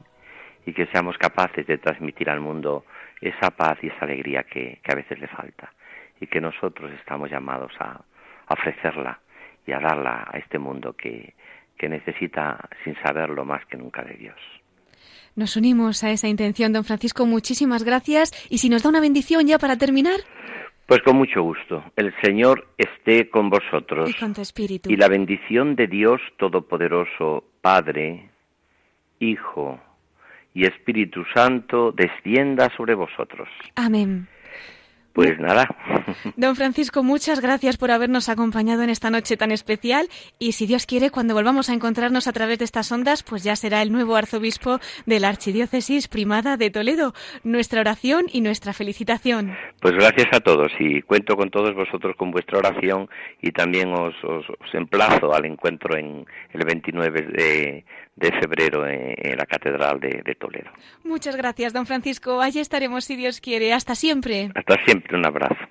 [0.66, 2.84] y que seamos capaces de transmitir al mundo
[3.20, 5.72] esa paz y esa alegría que, a veces le falta
[6.20, 8.00] y que nosotros estamos llamados a,
[8.48, 9.20] ofrecerla
[9.64, 11.34] y a darla a este mundo que,
[11.78, 14.59] que necesita sin saberlo más que nunca de Dios.
[15.36, 17.26] Nos unimos a esa intención, don Francisco.
[17.26, 18.32] Muchísimas gracias.
[18.48, 20.20] Y si nos da una bendición ya para terminar.
[20.86, 21.84] Pues con mucho gusto.
[21.94, 24.10] El Señor esté con vosotros.
[24.10, 24.90] Y con tu espíritu.
[24.90, 28.28] Y la bendición de Dios Todopoderoso, Padre,
[29.20, 29.80] Hijo
[30.52, 33.48] y Espíritu Santo, descienda sobre vosotros.
[33.76, 34.26] Amén.
[35.12, 35.66] Pues nada.
[36.36, 40.08] Don Francisco, muchas gracias por habernos acompañado en esta noche tan especial
[40.38, 43.56] y si Dios quiere, cuando volvamos a encontrarnos a través de estas ondas, pues ya
[43.56, 47.12] será el nuevo arzobispo de la Archidiócesis Primada de Toledo.
[47.42, 49.56] Nuestra oración y nuestra felicitación.
[49.80, 53.08] Pues gracias a todos y cuento con todos vosotros con vuestra oración
[53.42, 57.84] y también os, os, emplazo al encuentro en el 29 de,
[58.20, 60.70] de febrero en, la Catedral de, de Toledo.
[61.02, 62.40] Muchas gracias, don Francisco.
[62.40, 63.72] Allí estaremos si Dios quiere.
[63.72, 64.50] Hasta siempre.
[64.54, 65.66] Hasta siempre un abrazo.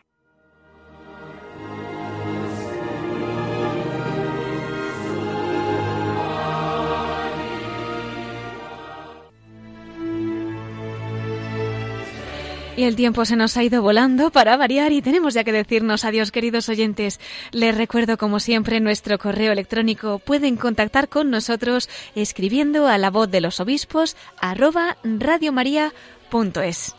[12.79, 16.05] Y el tiempo se nos ha ido volando para variar y tenemos ya que decirnos
[16.05, 17.19] adiós, queridos oyentes.
[17.51, 20.19] Les recuerdo, como siempre, nuestro correo electrónico.
[20.19, 26.95] Pueden contactar con nosotros escribiendo a la voz de los obispos arroba radiomaria.es.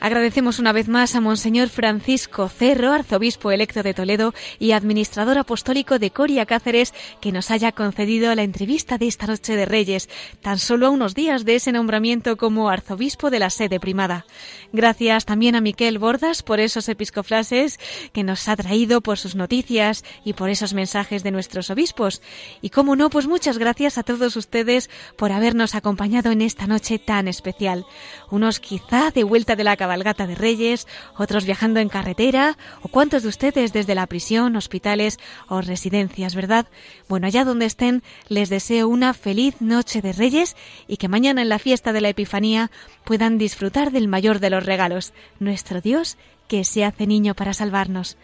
[0.00, 5.98] Agradecemos una vez más a Monseñor Francisco Cerro, arzobispo electo de Toledo y administrador apostólico
[5.98, 10.08] de Coria Cáceres, que nos haya concedido la entrevista de esta noche de Reyes,
[10.42, 14.26] tan solo a unos días de ese nombramiento como arzobispo de la sede primada.
[14.72, 17.80] Gracias también a Miquel Bordas por esos episcoflases
[18.12, 22.20] que nos ha traído, por sus noticias y por esos mensajes de nuestros obispos.
[22.60, 26.98] Y como no, pues muchas gracias a todos ustedes por habernos acompañado en esta noche
[26.98, 27.86] tan especial.
[28.30, 32.88] Unos quizá de vuelta de la caballería Gata de Reyes, otros viajando en carretera, o
[32.88, 35.18] cuántos de ustedes desde la prisión, hospitales
[35.48, 36.66] o residencias, ¿verdad?
[37.08, 40.56] Bueno, allá donde estén, les deseo una feliz noche de Reyes
[40.86, 42.70] y que mañana en la fiesta de la Epifanía
[43.04, 46.16] puedan disfrutar del mayor de los regalos, nuestro Dios
[46.46, 48.16] que se hace niño para salvarnos.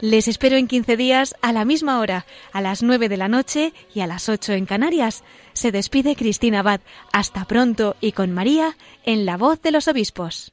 [0.00, 3.72] Les espero en 15 días a la misma hora, a las 9 de la noche
[3.94, 5.22] y a las 8 en Canarias.
[5.52, 6.80] Se despide Cristina Abad.
[7.12, 10.52] Hasta pronto y con María en la voz de los obispos.